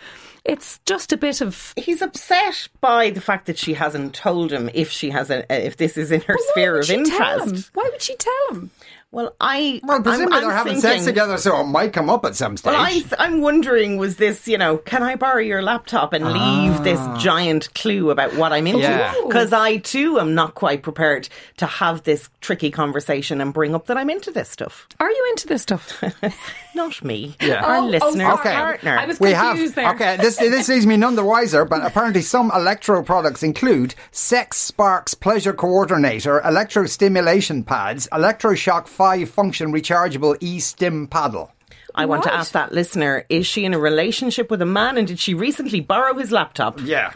It's 0.45 0.79
just 0.85 1.11
a 1.11 1.17
bit 1.17 1.41
of. 1.41 1.73
He's 1.75 2.01
upset 2.01 2.69
by 2.79 3.09
the 3.09 3.19
fact 3.21 3.45
that 3.47 3.57
she 3.57 3.73
hasn't 3.73 4.13
told 4.15 4.51
him 4.51 4.69
if 4.73 4.89
she 4.89 5.09
has 5.09 5.29
a 5.29 5.45
if 5.53 5.77
this 5.77 5.97
is 5.97 6.11
in 6.11 6.21
her 6.21 6.35
sphere 6.51 6.79
of 6.79 6.85
she 6.85 7.03
tell 7.03 7.39
him? 7.41 7.49
interest. 7.49 7.71
Why 7.73 7.89
would 7.91 8.01
she 8.01 8.15
tell 8.15 8.47
him? 8.51 8.71
Well, 9.11 9.35
I 9.41 9.81
Well, 9.83 10.03
presumably 10.03 10.35
I'm, 10.35 10.41
they're 10.41 10.51
I'm 10.51 10.57
having 10.57 10.73
thinking, 10.73 10.91
sex 10.99 11.05
together, 11.05 11.37
so 11.37 11.59
it 11.61 11.63
might 11.63 11.93
come 11.93 12.11
up 12.11 12.25
at 12.25 12.35
some 12.35 12.57
stage. 12.57 12.71
Well, 12.71 12.79
I, 12.79 13.03
I'm 13.17 13.41
wondering, 13.41 13.97
was 13.97 14.17
this, 14.17 14.47
you 14.47 14.57
know, 14.57 14.77
can 14.77 15.01
I 15.01 15.15
borrow 15.15 15.39
your 15.39 15.63
laptop 15.63 16.13
and 16.13 16.31
leave 16.31 16.83
this 16.83 16.99
ah. 16.99 17.17
giant 17.17 17.73
clue 17.73 18.11
about 18.11 18.35
what 18.35 18.53
I'm 18.53 18.67
into? 18.67 18.81
Yeah. 18.81 19.11
Because 19.25 19.51
I 19.51 19.77
too 19.77 20.19
am 20.19 20.35
not 20.35 20.53
quite 20.53 20.83
prepared 20.83 21.27
to 21.57 21.65
have 21.65 22.03
this 22.03 22.29
tricky 22.41 22.69
conversation 22.69 23.41
and 23.41 23.51
bring 23.51 23.73
up 23.73 23.87
that 23.87 23.97
I'm 23.97 24.11
into 24.11 24.29
this 24.29 24.47
stuff. 24.47 24.87
Are 24.99 25.09
you 25.09 25.27
into 25.31 25.47
this 25.47 25.63
stuff? 25.63 26.03
Not 26.75 27.03
me. 27.03 27.35
Yeah. 27.41 27.65
Our 27.65 27.77
Oh, 27.77 27.81
oh, 27.81 27.87
listener 27.87 28.37
partner. 28.37 28.97
I 28.97 29.05
was 29.05 29.19
we 29.19 29.31
have 29.31 29.75
there. 29.75 29.89
okay. 29.91 30.17
This 30.17 30.37
this 30.37 30.69
leaves 30.69 30.85
me 30.85 30.97
none 30.97 31.15
the 31.15 31.23
wiser. 31.23 31.65
But 31.65 31.85
apparently, 31.85 32.21
some 32.21 32.51
electro 32.53 33.03
products 33.03 33.41
include 33.41 33.95
Sex 34.11 34.57
Sparks 34.57 35.13
Pleasure 35.13 35.53
Coordinator, 35.53 36.41
electro 36.41 36.85
stimulation 36.85 37.63
pads, 37.63 38.07
electroshock 38.11 38.87
five 38.99 39.29
function 39.29 39.71
rechargeable 39.71 40.35
e 40.41 40.59
stim 40.59 41.07
paddle. 41.07 41.51
I 41.95 42.05
want 42.05 42.23
to 42.23 42.33
ask 42.33 42.51
that 42.51 42.73
listener: 42.73 43.25
Is 43.29 43.47
she 43.47 43.63
in 43.65 43.73
a 43.73 43.79
relationship 43.79 44.51
with 44.51 44.61
a 44.61 44.65
man, 44.65 44.97
and 44.97 45.07
did 45.07 45.19
she 45.19 45.33
recently 45.33 45.79
borrow 45.79 46.13
his 46.15 46.31
laptop? 46.31 46.79
Yeah. 46.83 47.13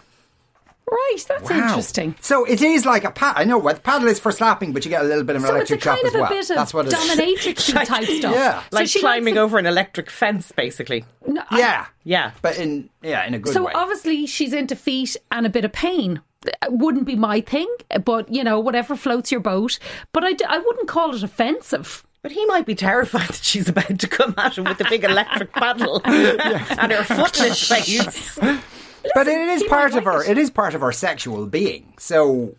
Right, 0.89 1.17
that's 1.27 1.49
interesting. 1.49 2.15
So 2.21 2.45
it 2.45 2.61
is 2.61 2.85
like 2.85 3.03
a 3.03 3.09
pad. 3.11 3.33
I 3.37 3.45
know 3.45 3.57
what 3.57 3.83
paddle 3.83 4.07
is 4.07 4.19
for 4.19 4.31
slapping, 4.31 4.73
but 4.73 4.85
you 4.85 4.89
get 4.89 5.01
a 5.01 5.07
little 5.07 5.23
bit 5.23 5.35
of 5.37 5.43
an 5.43 5.47
So 5.49 5.55
it's 5.55 5.71
a 5.71 5.73
electric 5.75 5.81
shock 5.81 6.03
as 6.05 6.13
well. 6.13 6.25
a 6.25 6.29
bit 6.29 6.49
of 6.49 6.55
That's 6.55 6.73
what 6.73 6.85
it 6.87 6.93
is. 6.93 6.99
dominatrix 6.99 7.85
type 7.87 8.05
stuff. 8.05 8.33
Yeah. 8.35 8.63
Like 8.71 8.87
she 8.89 8.99
climbing 8.99 9.37
over 9.37 9.57
an 9.57 9.65
electric 9.65 10.09
fence, 10.11 10.51
basically. 10.55 11.03
No, 11.25 11.41
I- 11.49 11.59
Yeah, 11.59 11.85
Yeah. 12.03 12.31
but 12.41 12.57
in 12.59 12.89
yeah 13.01 13.25
in 13.25 13.33
a 13.33 13.39
good 13.39 13.53
So 13.53 13.63
way. 13.65 13.71
obviously 13.73 14.25
she's 14.27 14.53
into 14.53 14.75
feet 14.75 15.17
and 15.31 15.45
a 15.45 15.49
bit 15.49 15.65
of 15.65 15.71
pain. 15.71 16.21
It 16.45 16.71
wouldn't 16.71 17.05
be 17.05 17.15
my 17.15 17.41
thing, 17.41 17.67
but 18.03 18.31
you 18.33 18.43
know, 18.43 18.59
whatever 18.59 18.95
floats 18.95 19.31
your 19.31 19.41
boat. 19.41 19.79
But 20.11 20.23
I, 20.23 20.33
d- 20.33 20.45
I 20.47 20.57
wouldn't 20.59 20.87
call 20.87 21.13
it 21.15 21.23
offensive. 21.23 22.03
But 22.21 22.31
he 22.31 22.45
might 22.45 22.65
be 22.65 22.75
terrified 22.75 23.27
that 23.27 23.43
she's 23.43 23.67
about 23.67 23.99
to 23.99 24.07
come 24.07 24.33
at 24.37 24.57
him 24.57 24.63
with 24.63 24.79
a 24.79 24.85
big 24.89 25.03
electric 25.03 25.51
paddle 25.51 26.01
and 26.05 26.91
her 26.91 27.03
foot 27.03 27.37
in 27.39 27.47
his 27.47 27.67
face. 27.67 28.39
But 28.39 29.27
it 29.27 29.49
is 29.49 29.63
part 29.63 29.91
might 29.91 29.97
of 29.99 30.03
her. 30.05 30.23
it. 30.23 30.29
It 30.31 30.37
is 30.37 30.49
part 30.49 30.73
of 30.73 30.81
her 30.81 30.93
sexual 30.93 31.45
being. 31.47 31.93
So 31.99 32.55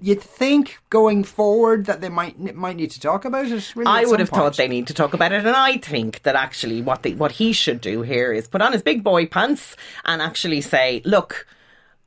you'd 0.00 0.22
think 0.22 0.78
going 0.88 1.24
forward 1.24 1.84
that 1.86 2.00
they 2.00 2.08
might 2.08 2.38
might 2.54 2.76
need 2.76 2.90
to 2.92 3.00
talk 3.00 3.26
about 3.26 3.46
it. 3.46 3.76
Really 3.76 3.86
I 3.86 4.00
would 4.00 4.10
some 4.12 4.18
have 4.20 4.28
thought 4.30 4.56
they 4.56 4.68
need 4.68 4.86
to 4.86 4.94
talk 4.94 5.12
about 5.12 5.32
it, 5.32 5.44
and 5.44 5.56
I 5.56 5.76
think 5.76 6.22
that 6.22 6.34
actually 6.34 6.80
what 6.80 7.02
they, 7.02 7.12
what 7.12 7.32
he 7.32 7.52
should 7.52 7.82
do 7.82 8.00
here 8.00 8.32
is 8.32 8.48
put 8.48 8.62
on 8.62 8.72
his 8.72 8.82
big 8.82 9.04
boy 9.04 9.26
pants 9.26 9.76
and 10.06 10.22
actually 10.22 10.62
say, 10.62 11.02
"Look." 11.04 11.46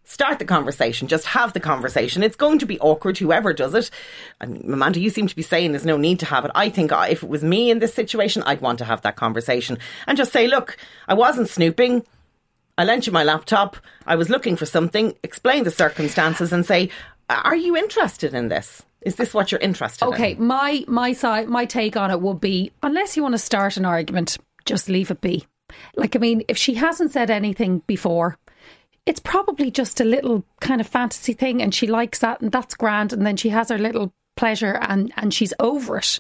Start 0.10 0.40
the 0.40 0.46
conversation. 0.46 1.08
Just 1.08 1.26
have 1.28 1.54
the 1.54 1.60
conversation. 1.60 2.24
It's 2.24 2.36
going 2.36 2.58
to 2.60 2.66
be 2.66 2.80
awkward, 2.80 3.20
whoever 3.20 3.54
does 3.54 3.76
it. 3.76 3.92
And 4.42 4.64
Amanda, 4.64 5.00
you 5.00 5.12
seem 5.12 5.28
to 5.28 5.36
be 5.36 5.44
saying 5.44 5.72
there's 5.72 5.86
no 5.86 5.98
need 5.98 6.20
to 6.22 6.26
have 6.26 6.46
it. 6.46 6.52
I 6.56 6.70
think 6.70 6.92
if 6.92 7.22
it 7.22 7.30
was 7.30 7.44
me 7.44 7.70
in 7.70 7.78
this 7.78 7.94
situation, 7.94 8.42
I'd 8.48 8.60
want 8.60 8.80
to 8.80 8.86
have 8.86 9.04
that 9.04 9.18
conversation 9.18 9.78
and 10.08 10.18
just 10.18 10.34
say, 10.34 10.48
look, 10.48 10.78
I 11.08 11.14
wasn't 11.14 11.48
snooping. 11.48 12.04
I 12.76 12.86
lent 12.86 13.06
you 13.06 13.14
my 13.14 13.24
laptop. 13.24 13.78
I 14.08 14.16
was 14.16 14.32
looking 14.32 14.56
for 14.56 14.66
something. 14.66 15.16
Explain 15.22 15.64
the 15.64 15.70
circumstances 15.70 16.52
and 16.52 16.66
say, 16.66 16.90
are 17.30 17.56
you 17.56 17.78
interested 17.78 18.34
in 18.34 18.48
this? 18.48 18.82
Is 19.02 19.16
this 19.16 19.32
what 19.32 19.52
you're 19.52 19.62
interested 19.62 20.06
in? 20.06 20.14
Okay, 20.14 20.34
my 20.36 20.84
my 20.88 21.14
side, 21.14 21.50
my 21.50 21.66
take 21.66 21.96
on 21.96 22.10
it 22.10 22.20
would 22.20 22.42
be 22.42 22.72
unless 22.82 23.16
you 23.16 23.22
want 23.22 23.34
to 23.34 23.40
start 23.40 23.78
an 23.78 23.86
argument, 23.86 24.38
just 24.66 24.90
leave 24.90 25.12
it 25.12 25.22
be. 25.22 25.46
Like, 25.96 26.16
I 26.16 26.20
mean, 26.20 26.42
if 26.48 26.58
she 26.58 26.74
hasn't 26.74 27.12
said 27.12 27.30
anything 27.30 27.84
before, 27.86 28.40
it's 29.06 29.20
probably 29.20 29.72
just 29.72 30.00
a 30.00 30.06
little 30.06 30.44
kind 30.60 30.82
of 30.82 30.88
fantasy 30.88 31.34
thing, 31.34 31.62
and 31.62 31.74
she 31.74 31.88
likes 31.88 32.20
that, 32.20 32.42
and 32.42 32.52
that's 32.52 32.76
grand. 32.76 33.14
And 33.14 33.26
then 33.26 33.38
she 33.38 33.50
has 33.50 33.70
her 33.70 33.78
little 33.78 34.14
pleasure, 34.36 34.78
and 34.82 35.12
and 35.18 35.34
she's 35.34 35.54
over 35.60 35.98
it. 35.98 36.20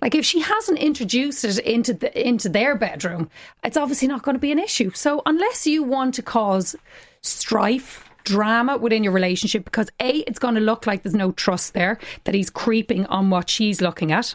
Like, 0.00 0.14
if 0.14 0.24
she 0.24 0.40
hasn't 0.40 0.78
introduced 0.78 1.44
it 1.44 1.58
into 1.58 1.92
the 1.94 2.28
into 2.28 2.48
their 2.48 2.74
bedroom, 2.76 3.28
it's 3.64 3.76
obviously 3.76 4.08
not 4.08 4.22
going 4.22 4.34
to 4.34 4.40
be 4.40 4.52
an 4.52 4.58
issue. 4.58 4.90
So, 4.94 5.22
unless 5.26 5.66
you 5.66 5.82
want 5.82 6.14
to 6.14 6.22
cause 6.22 6.76
strife. 7.22 8.06
Drama 8.22 8.76
within 8.76 9.02
your 9.02 9.14
relationship 9.14 9.64
because 9.64 9.88
A, 9.98 10.18
it's 10.18 10.38
going 10.38 10.54
to 10.54 10.60
look 10.60 10.86
like 10.86 11.02
there's 11.02 11.14
no 11.14 11.32
trust 11.32 11.72
there, 11.72 11.98
that 12.24 12.34
he's 12.34 12.50
creeping 12.50 13.06
on 13.06 13.30
what 13.30 13.48
she's 13.48 13.80
looking 13.80 14.12
at. 14.12 14.34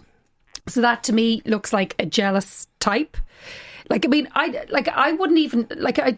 So 0.68 0.82
that 0.82 1.04
to 1.04 1.14
me 1.14 1.44
looks 1.46 1.72
like 1.72 1.96
a 2.00 2.06
jealous 2.06 2.68
type. 2.80 3.16
Like 3.90 4.06
I 4.06 4.08
mean, 4.08 4.28
I 4.34 4.66
like 4.70 4.88
I 4.88 5.12
wouldn't 5.12 5.40
even 5.40 5.68
like 5.76 6.00
I 6.00 6.18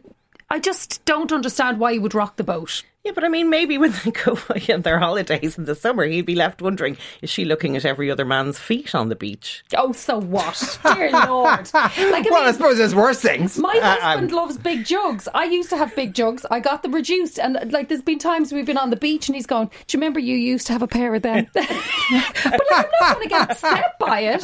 I 0.49 0.59
just 0.59 1.03
don't 1.05 1.31
understand 1.31 1.79
why 1.79 1.93
he 1.93 1.99
would 1.99 2.15
rock 2.15 2.37
the 2.37 2.43
boat. 2.43 2.83
Yeah, 3.03 3.13
but 3.15 3.23
I 3.23 3.29
mean, 3.29 3.49
maybe 3.49 3.77
when 3.77 3.93
they 4.03 4.11
go 4.11 4.37
on 4.73 4.81
their 4.81 4.99
holidays 4.99 5.57
in 5.57 5.63
the 5.63 5.75
summer, 5.75 6.03
he'd 6.03 6.25
be 6.25 6.35
left 6.35 6.61
wondering: 6.61 6.97
Is 7.21 7.29
she 7.29 7.45
looking 7.45 7.77
at 7.77 7.85
every 7.85 8.11
other 8.11 8.25
man's 8.25 8.59
feet 8.59 8.93
on 8.93 9.07
the 9.07 9.15
beach? 9.15 9.63
Oh, 9.77 9.93
so 9.93 10.19
what? 10.19 10.79
Dear 10.83 11.11
Lord. 11.27 11.69
Like 11.73 11.95
I 11.95 12.25
Well, 12.29 12.47
I 12.47 12.51
suppose 12.51 12.77
there's 12.77 12.95
worse 12.95 13.21
things. 13.21 13.57
my 13.57 13.79
Uh, 13.81 13.95
husband 14.01 14.31
um, 14.31 14.35
loves 14.37 14.57
big 14.57 14.83
jugs. 14.85 15.29
I 15.33 15.45
used 15.45 15.69
to 15.69 15.77
have 15.77 15.95
big 15.95 16.13
jugs. 16.15 16.45
I 16.51 16.59
got 16.59 16.83
them 16.83 16.93
reduced, 16.93 17.39
and 17.39 17.71
like 17.71 17.87
there's 17.87 18.01
been 18.01 18.19
times 18.19 18.51
we've 18.51 18.65
been 18.65 18.77
on 18.77 18.89
the 18.89 18.97
beach, 18.97 19.29
and 19.29 19.35
he's 19.37 19.45
gone. 19.47 19.67
Do 19.87 19.95
you 19.97 20.01
remember 20.01 20.19
you 20.19 20.35
used 20.35 20.67
to 20.67 20.73
have 20.73 20.81
a 20.81 20.87
pair 20.87 21.15
of 21.15 21.21
them? 21.21 21.47
but 21.53 21.69
like, 21.69 22.71
I'm 22.71 22.85
not 22.99 23.15
going 23.15 23.23
to 23.23 23.29
get 23.29 23.51
upset 23.51 23.97
by 23.99 24.19
it. 24.21 24.43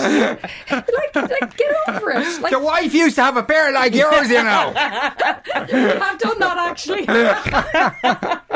Like, 0.71 1.15
like 1.15 1.52
get 1.63 1.95
over 1.95 2.11
it. 2.11 2.41
Like 2.41 2.51
the 2.51 2.59
wife 2.59 2.93
used 2.93 3.15
to 3.15 3.23
have 3.23 3.37
a 3.37 3.43
pair 3.43 3.71
like 3.71 3.93
yours, 3.93 4.29
you 4.29 4.43
know. 4.43 4.73
I've 4.75 6.19
done 6.19 6.39
that 6.39 6.57
actually. 6.69 7.05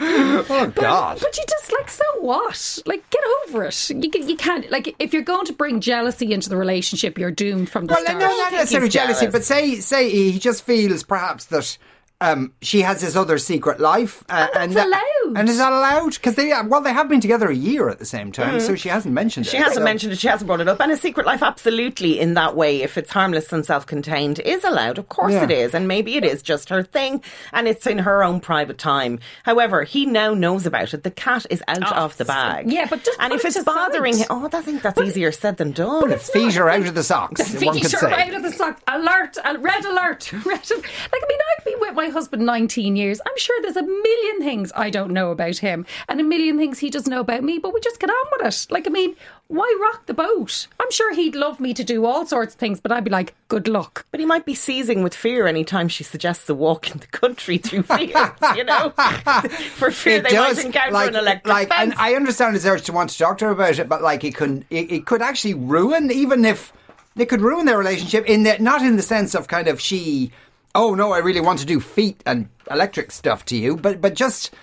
oh 0.00 0.72
God. 0.74 1.18
But 1.20 1.36
you 1.36 1.44
just 1.48 1.72
like 1.72 1.88
so 1.90 2.04
what? 2.20 2.78
Like, 2.86 3.08
get 3.10 3.22
over 3.46 3.64
it. 3.64 3.90
You, 3.90 4.10
can, 4.10 4.28
you 4.28 4.36
can't. 4.36 4.70
Like, 4.70 4.94
if 4.98 5.12
you're 5.12 5.22
going 5.22 5.46
to 5.46 5.52
bring 5.52 5.80
jealousy 5.80 6.32
into 6.32 6.48
the 6.48 6.56
relationship, 6.56 7.18
you're 7.18 7.30
doomed 7.30 7.70
from 7.70 7.86
the 7.86 7.94
Well, 7.94 8.04
start. 8.04 8.18
no, 8.18 8.28
not 8.28 8.52
necessarily 8.52 8.88
jealousy, 8.88 9.26
jealous. 9.26 9.32
but 9.32 9.44
say 9.44 9.76
say 9.76 10.10
he 10.10 10.38
just 10.38 10.62
feels 10.64 11.02
perhaps 11.02 11.46
that 11.46 11.76
um, 12.20 12.52
she 12.62 12.80
has 12.82 13.00
this 13.00 13.14
other 13.14 13.38
secret 13.38 13.78
life, 13.80 14.24
uh, 14.28 14.48
And 14.54 14.72
that's 14.72 14.74
that- 14.74 14.86
allowed. 14.88 15.04
And 15.36 15.48
is 15.48 15.58
that 15.58 15.72
allowed? 15.72 16.14
Because 16.14 16.36
they 16.36 16.52
well, 16.66 16.80
they 16.80 16.92
have 16.92 17.06
been 17.08 17.20
together 17.20 17.48
a 17.48 17.54
year 17.54 17.90
at 17.90 17.98
the 17.98 18.06
same 18.06 18.32
time, 18.32 18.60
so 18.60 18.74
she 18.74 18.88
hasn't 18.88 19.12
mentioned 19.12 19.44
it. 19.46 19.50
Mm. 19.50 19.52
She 19.52 19.56
hasn't 19.58 19.74
so- 19.76 19.84
mentioned 19.84 20.12
it. 20.14 20.18
She 20.18 20.26
hasn't 20.26 20.46
brought 20.46 20.60
it 20.62 20.68
up. 20.68 20.80
And 20.80 20.90
a 20.90 20.96
secret 20.96 21.26
life, 21.26 21.42
absolutely, 21.42 22.18
in 22.18 22.32
that 22.34 22.56
way, 22.56 22.80
if 22.82 22.96
it's 22.96 23.10
harmless 23.12 23.52
and 23.52 23.64
self-contained, 23.64 24.38
is 24.40 24.64
allowed. 24.64 24.96
Of 24.96 25.10
course, 25.10 25.34
Yeah. 25.34 25.44
it 25.44 25.50
is, 25.50 25.74
and 25.74 25.86
maybe 25.86 26.16
it 26.16 26.24
is 26.24 26.40
just 26.42 26.70
her 26.70 26.82
thing, 26.82 27.22
and 27.52 27.68
it's 27.68 27.86
in 27.86 27.98
her 27.98 28.24
own 28.24 28.40
private 28.40 28.78
time. 28.78 29.18
However, 29.44 29.82
he 29.84 30.06
now 30.06 30.32
knows 30.32 30.64
about 30.64 30.94
it. 30.94 31.02
The 31.04 31.10
cat 31.10 31.44
is 31.50 31.62
out 31.68 31.92
of 31.92 32.16
the 32.16 32.24
bag. 32.24 32.72
Yeah, 32.72 32.86
but 32.88 33.04
just 33.04 33.20
and 33.20 33.32
if 33.34 33.44
it 33.44 33.54
it's 33.54 33.64
bothering 33.64 34.16
him, 34.16 34.26
oh, 34.30 34.48
I 34.50 34.62
think 34.62 34.80
that's 34.82 34.98
easier 35.00 35.30
said 35.30 35.58
than 35.58 35.72
done. 35.72 36.08
The 36.08 36.18
feet 36.18 36.56
are 36.56 36.70
out 36.70 36.86
of 36.86 36.94
the 36.94 37.02
socks. 37.04 37.40
one 37.62 37.74
Feet 37.78 37.82
could 37.90 38.02
are 38.02 38.14
out 38.14 38.34
of 38.34 38.42
the 38.42 38.50
sock. 38.52 38.80
Alert! 38.88 39.36
al- 39.44 39.58
Red 39.58 39.84
alert! 39.84 40.32
Red. 40.44 40.44
Like 40.70 41.22
I 41.22 41.26
mean, 41.28 41.38
I've 41.58 41.64
been 41.66 41.80
with 41.80 41.94
my 41.94 42.07
husband 42.08 42.44
19 42.44 42.96
years. 42.96 43.20
I'm 43.26 43.36
sure 43.38 43.60
there's 43.62 43.76
a 43.76 43.82
million 43.82 44.40
things 44.42 44.72
I 44.74 44.90
don't 44.90 45.12
know 45.12 45.30
about 45.30 45.58
him, 45.58 45.86
and 46.08 46.20
a 46.20 46.24
million 46.24 46.58
things 46.58 46.78
he 46.78 46.90
doesn't 46.90 47.10
know 47.10 47.20
about 47.20 47.42
me. 47.44 47.58
But 47.58 47.72
we 47.74 47.80
just 47.80 48.00
get 48.00 48.10
on 48.10 48.26
with 48.32 48.46
it. 48.54 48.66
Like 48.72 48.86
I 48.86 48.90
mean, 48.90 49.14
why 49.48 49.74
rock 49.80 50.06
the 50.06 50.14
boat? 50.14 50.66
I'm 50.80 50.90
sure 50.90 51.14
he'd 51.14 51.34
love 51.34 51.58
me 51.60 51.72
to 51.74 51.84
do 51.84 52.04
all 52.04 52.26
sorts 52.26 52.54
of 52.54 52.60
things, 52.60 52.80
but 52.80 52.92
I'd 52.92 53.04
be 53.04 53.10
like, 53.10 53.34
good 53.48 53.66
luck. 53.68 54.06
But 54.10 54.20
he 54.20 54.26
might 54.26 54.44
be 54.44 54.54
seizing 54.54 55.02
with 55.02 55.14
fear 55.14 55.46
anytime 55.46 55.88
she 55.88 56.04
suggests 56.04 56.48
a 56.50 56.54
walk 56.54 56.90
in 56.90 56.98
the 56.98 57.06
country 57.06 57.56
through 57.58 57.84
fields, 57.84 58.40
you 58.56 58.64
know, 58.64 58.90
for 59.74 59.90
fear 59.90 60.16
It 60.18 60.24
they 60.24 60.30
does, 60.30 60.56
might 60.58 60.66
encounter 60.66 60.92
like, 60.92 61.08
an 61.08 61.16
electric 61.16 61.46
like, 61.46 61.68
fence. 61.68 61.92
and 61.92 62.00
I 62.00 62.14
understand 62.14 62.54
his 62.54 62.66
urge 62.66 62.82
to 62.84 62.92
want 62.92 63.10
to 63.10 63.18
talk 63.18 63.38
to 63.38 63.46
her 63.46 63.50
about 63.52 63.78
it, 63.78 63.88
but 63.88 64.02
like, 64.02 64.22
it 64.24 64.34
could, 64.34 64.66
it, 64.70 64.90
it 64.92 65.06
could 65.06 65.22
actually 65.22 65.54
ruin, 65.54 66.10
even 66.10 66.44
if 66.44 66.72
it 67.16 67.26
could 67.30 67.40
ruin 67.40 67.64
their 67.64 67.78
relationship. 67.78 68.26
In 68.26 68.42
that, 68.42 68.60
not 68.60 68.82
in 68.82 68.96
the 68.96 69.02
sense 69.02 69.34
of 69.34 69.48
kind 69.48 69.66
of 69.68 69.80
she, 69.80 70.30
oh 70.74 70.94
no, 70.94 71.12
I 71.12 71.18
really 71.18 71.40
want 71.40 71.58
to 71.60 71.66
do 71.66 71.80
feet 71.80 72.22
and 72.26 72.48
electric 72.70 73.10
stuff 73.12 73.44
to 73.46 73.56
you, 73.56 73.76
but 73.76 74.00
but 74.00 74.14
just. 74.14 74.54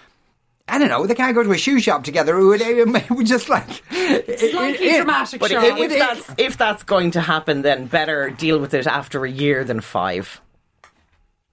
I 0.68 0.80
don't 0.80 0.90
know. 0.90 1.06
They 1.06 1.14
can't 1.14 1.36
go 1.36 1.44
to 1.44 1.52
a 1.52 1.58
shoe 1.60 1.80
shop 1.80 2.04
together. 2.04 2.40
It 2.40 2.44
would, 2.44 2.60
it 2.62 3.10
would 3.12 3.28
just 3.28 3.50
like 3.50 3.70
Slightly 3.92 4.88
it- 4.88 4.96
dramatic, 4.98 5.40
But 5.40 5.52
if, 5.52 5.62
if 5.78 6.00
that's 6.00 6.32
if 6.40 6.58
that's 6.58 6.82
going 6.82 7.12
to 7.12 7.22
happen, 7.22 7.62
then 7.62 7.86
better 7.86 8.32
deal 8.32 8.58
with 8.58 8.74
it 8.74 8.88
after 8.88 9.26
a 9.26 9.30
year 9.30 9.64
than 9.64 9.80
five. 9.80 10.42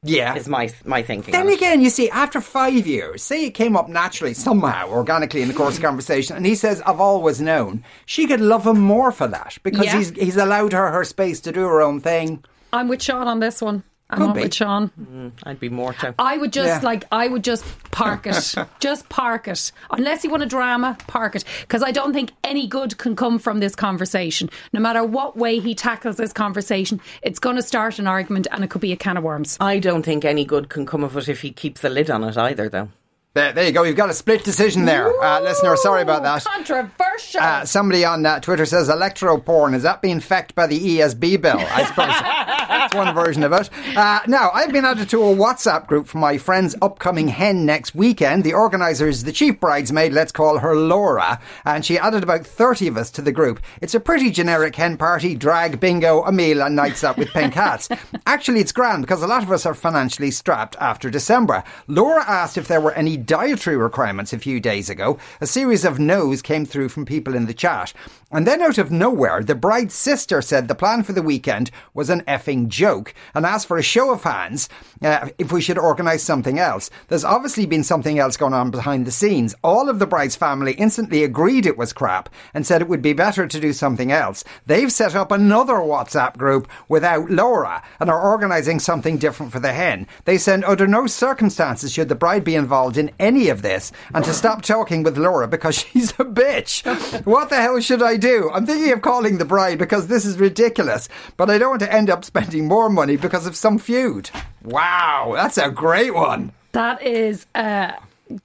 Yeah, 0.04 0.34
Is 0.34 0.48
my 0.48 0.70
my 0.86 1.02
thinking. 1.02 1.30
Then 1.32 1.42
on 1.42 1.48
it. 1.52 1.56
again, 1.58 1.82
you 1.82 1.90
see, 1.90 2.08
after 2.08 2.40
five 2.40 2.86
years, 2.86 3.22
say 3.22 3.44
it 3.44 3.50
came 3.50 3.76
up 3.76 3.88
naturally, 3.88 4.32
somehow, 4.34 4.88
organically 4.88 5.42
in 5.42 5.48
the 5.48 5.54
course 5.54 5.76
of 5.76 5.82
conversation, 5.90 6.34
and 6.34 6.44
he 6.46 6.54
says, 6.54 6.80
I've 6.86 6.98
always 6.98 7.38
known, 7.40 7.84
she 8.06 8.26
could 8.26 8.40
love 8.40 8.66
him 8.66 8.80
more 8.80 9.12
for 9.12 9.28
that 9.28 9.58
because 9.62 9.84
Yeah. 9.84 9.98
he's 9.98 10.10
he's 10.10 10.36
allowed 10.38 10.72
her 10.72 10.90
her 10.90 11.04
space 11.04 11.38
to 11.42 11.52
do 11.52 11.60
her 11.66 11.82
own 11.82 12.00
thing. 12.00 12.42
I'm 12.72 12.88
with 12.88 13.02
Sean 13.02 13.28
on 13.28 13.40
this 13.40 13.60
one. 13.60 13.84
I'm 14.12 14.18
Could 14.18 14.28
on 14.28 14.34
be. 14.34 14.42
with 14.42 14.54
Sean. 14.54 14.90
Mm, 15.00 15.32
I'd 15.44 15.58
be 15.58 15.70
more 15.70 15.94
to. 15.94 16.14
I 16.18 16.36
would 16.36 16.52
just 16.52 16.68
Yeah. 16.82 16.86
like 16.86 17.04
I 17.10 17.26
would 17.28 17.42
just 17.42 17.64
park 17.92 18.26
it. 18.26 18.54
just 18.78 19.08
park 19.08 19.48
it. 19.48 19.72
Unless 19.90 20.22
you 20.22 20.30
want 20.30 20.42
a 20.42 20.46
drama, 20.46 20.98
park 21.06 21.34
it. 21.34 21.44
Because 21.62 21.82
I 21.82 21.92
don't 21.92 22.12
think 22.12 22.30
any 22.44 22.66
good 22.66 22.98
can 22.98 23.16
come 23.16 23.38
from 23.38 23.60
this 23.60 23.74
conversation. 23.74 24.50
No 24.74 24.80
matter 24.80 25.02
what 25.02 25.36
way 25.36 25.58
he 25.60 25.74
tackles 25.74 26.16
this 26.16 26.32
conversation, 26.34 27.00
it's 27.22 27.38
going 27.38 27.56
to 27.56 27.62
start 27.62 27.98
an 27.98 28.06
argument 28.06 28.46
and 28.52 28.62
it 28.62 28.68
could 28.70 28.82
be 28.82 28.92
a 28.92 28.96
can 28.96 29.16
of 29.16 29.24
worms. 29.24 29.56
I 29.60 29.78
don't 29.78 30.02
think 30.02 30.24
any 30.26 30.44
good 30.44 30.68
can 30.68 30.84
come 30.84 31.02
of 31.04 31.16
it 31.16 31.28
if 31.30 31.40
he 31.40 31.50
keeps 31.50 31.80
the 31.80 31.88
lid 31.88 32.10
on 32.10 32.22
it 32.22 32.36
either, 32.36 32.68
though. 32.68 32.88
There, 33.34 33.50
there 33.54 33.64
you 33.64 33.72
go. 33.72 33.82
You've 33.82 33.96
got 33.96 34.10
a 34.10 34.14
split 34.14 34.44
decision 34.44 34.84
there, 34.84 35.08
uh, 35.22 35.40
listener. 35.40 35.74
Sorry 35.76 36.02
about 36.02 36.22
that. 36.22 36.44
Controversial. 36.44 37.40
Uh, 37.40 37.64
somebody 37.64 38.04
on 38.04 38.26
uh, 38.26 38.40
Twitter 38.40 38.66
says 38.66 38.90
electro 38.90 39.38
porn. 39.38 39.72
Is 39.72 39.82
that 39.84 40.02
being 40.02 40.20
fecked 40.20 40.54
by 40.54 40.66
the 40.66 40.78
ESB 40.78 41.40
bill? 41.40 41.56
I 41.58 41.84
suppose 41.88 42.08
that's 42.08 42.94
one 42.94 43.14
version 43.14 43.42
of 43.42 43.52
it. 43.54 43.70
Uh, 43.96 44.20
now, 44.26 44.50
I've 44.52 44.70
been 44.70 44.84
added 44.84 45.08
to 45.08 45.22
a 45.22 45.34
WhatsApp 45.34 45.86
group 45.86 46.08
for 46.08 46.18
my 46.18 46.36
friend's 46.36 46.76
upcoming 46.82 47.28
hen 47.28 47.64
next 47.64 47.94
weekend. 47.94 48.44
The 48.44 48.52
organizer 48.52 49.08
is 49.08 49.24
the 49.24 49.32
chief 49.32 49.58
bridesmaid. 49.58 50.12
Let's 50.12 50.32
call 50.32 50.58
her 50.58 50.76
Laura. 50.76 51.40
And 51.64 51.86
she 51.86 51.96
added 51.98 52.22
about 52.22 52.46
30 52.46 52.86
of 52.88 52.98
us 52.98 53.10
to 53.12 53.22
the 53.22 53.32
group. 53.32 53.60
It's 53.80 53.94
a 53.94 54.00
pretty 54.00 54.30
generic 54.30 54.76
hen 54.76 54.98
party, 54.98 55.36
drag, 55.36 55.80
bingo, 55.80 56.22
a 56.24 56.32
meal, 56.32 56.60
and 56.60 56.76
nights 56.76 57.02
out 57.02 57.16
with 57.16 57.30
pink 57.30 57.54
hats. 57.54 57.88
Actually, 58.26 58.60
it's 58.60 58.72
grand 58.72 59.04
because 59.04 59.22
a 59.22 59.26
lot 59.26 59.42
of 59.42 59.50
us 59.50 59.64
are 59.64 59.72
financially 59.72 60.30
strapped 60.30 60.76
after 60.78 61.08
December. 61.08 61.64
Laura 61.86 62.24
asked 62.28 62.58
if 62.58 62.68
there 62.68 62.80
were 62.82 62.92
any 62.92 63.21
dietary 63.26 63.76
requirements 63.76 64.32
a 64.32 64.38
few 64.38 64.60
days 64.60 64.90
ago. 64.90 65.18
A 65.40 65.46
series 65.46 65.84
of 65.84 65.98
no's 65.98 66.42
came 66.42 66.64
through 66.64 66.88
from 66.88 67.04
people 67.04 67.34
in 67.34 67.46
the 67.46 67.54
chat. 67.54 67.92
And 68.30 68.46
then 68.46 68.62
out 68.62 68.78
of 68.78 68.90
nowhere, 68.90 69.42
the 69.42 69.54
bride's 69.54 69.94
sister 69.94 70.40
said 70.40 70.66
the 70.66 70.74
plan 70.74 71.02
for 71.02 71.12
the 71.12 71.22
weekend 71.22 71.70
was 71.92 72.08
an 72.08 72.22
effing 72.22 72.68
joke 72.68 73.14
and 73.34 73.44
asked 73.44 73.66
for 73.66 73.76
a 73.76 73.82
show 73.82 74.10
of 74.10 74.22
hands 74.22 74.70
uh, 75.02 75.28
if 75.38 75.52
we 75.52 75.60
should 75.60 75.76
organise 75.76 76.22
something 76.22 76.58
else. 76.58 76.88
There's 77.08 77.24
obviously 77.24 77.66
been 77.66 77.84
something 77.84 78.18
else 78.18 78.38
going 78.38 78.54
on 78.54 78.70
behind 78.70 79.06
the 79.06 79.10
scenes. 79.10 79.54
All 79.62 79.88
of 79.88 79.98
the 79.98 80.06
bride's 80.06 80.36
family 80.36 80.72
instantly 80.74 81.24
agreed 81.24 81.66
it 81.66 81.76
was 81.76 81.92
crap 81.92 82.30
and 82.54 82.66
said 82.66 82.80
it 82.80 82.88
would 82.88 83.02
be 83.02 83.12
better 83.12 83.46
to 83.46 83.60
do 83.60 83.72
something 83.72 84.10
else. 84.10 84.44
They've 84.66 84.90
set 84.90 85.14
up 85.14 85.30
another 85.30 85.74
WhatsApp 85.74 86.38
group 86.38 86.68
without 86.88 87.30
Laura 87.30 87.82
and 88.00 88.08
are 88.08 88.30
organising 88.30 88.78
something 88.78 89.18
different 89.18 89.52
for 89.52 89.60
the 89.60 89.72
hen. 89.72 90.06
They 90.24 90.38
said 90.38 90.64
under 90.64 90.86
no 90.86 91.06
circumstances 91.06 91.92
should 91.92 92.08
the 92.08 92.14
bride 92.14 92.44
be 92.44 92.54
involved 92.54 92.96
in 92.96 93.10
any 93.18 93.48
of 93.48 93.62
this 93.62 93.92
and 94.14 94.24
to 94.24 94.32
stop 94.32 94.62
talking 94.62 95.02
with 95.02 95.16
Laura 95.18 95.46
because 95.48 95.74
she's 95.92 96.10
a 96.12 96.24
bitch. 96.24 96.84
what 97.26 97.48
the 97.50 97.56
hell 97.60 97.80
should 97.80 98.02
I 98.02 98.16
do? 98.16 98.50
I'm 98.52 98.66
thinking 98.66 98.92
of 98.92 99.02
calling 99.02 99.38
the 99.38 99.44
bride 99.44 99.78
because 99.78 100.06
this 100.06 100.24
is 100.24 100.38
ridiculous, 100.38 101.08
but 101.36 101.50
I 101.50 101.58
don't 101.58 101.70
want 101.70 101.82
to 101.82 101.92
end 101.92 102.10
up 102.10 102.24
spending 102.24 102.68
more 102.68 102.88
money 102.88 103.16
because 103.16 103.46
of 103.46 103.56
some 103.56 103.78
feud. 103.78 104.30
Wow, 104.64 105.32
that's 105.34 105.58
a 105.58 105.70
great 105.70 106.14
one. 106.14 106.52
That 106.72 107.02
is 107.02 107.46
uh 107.54 107.92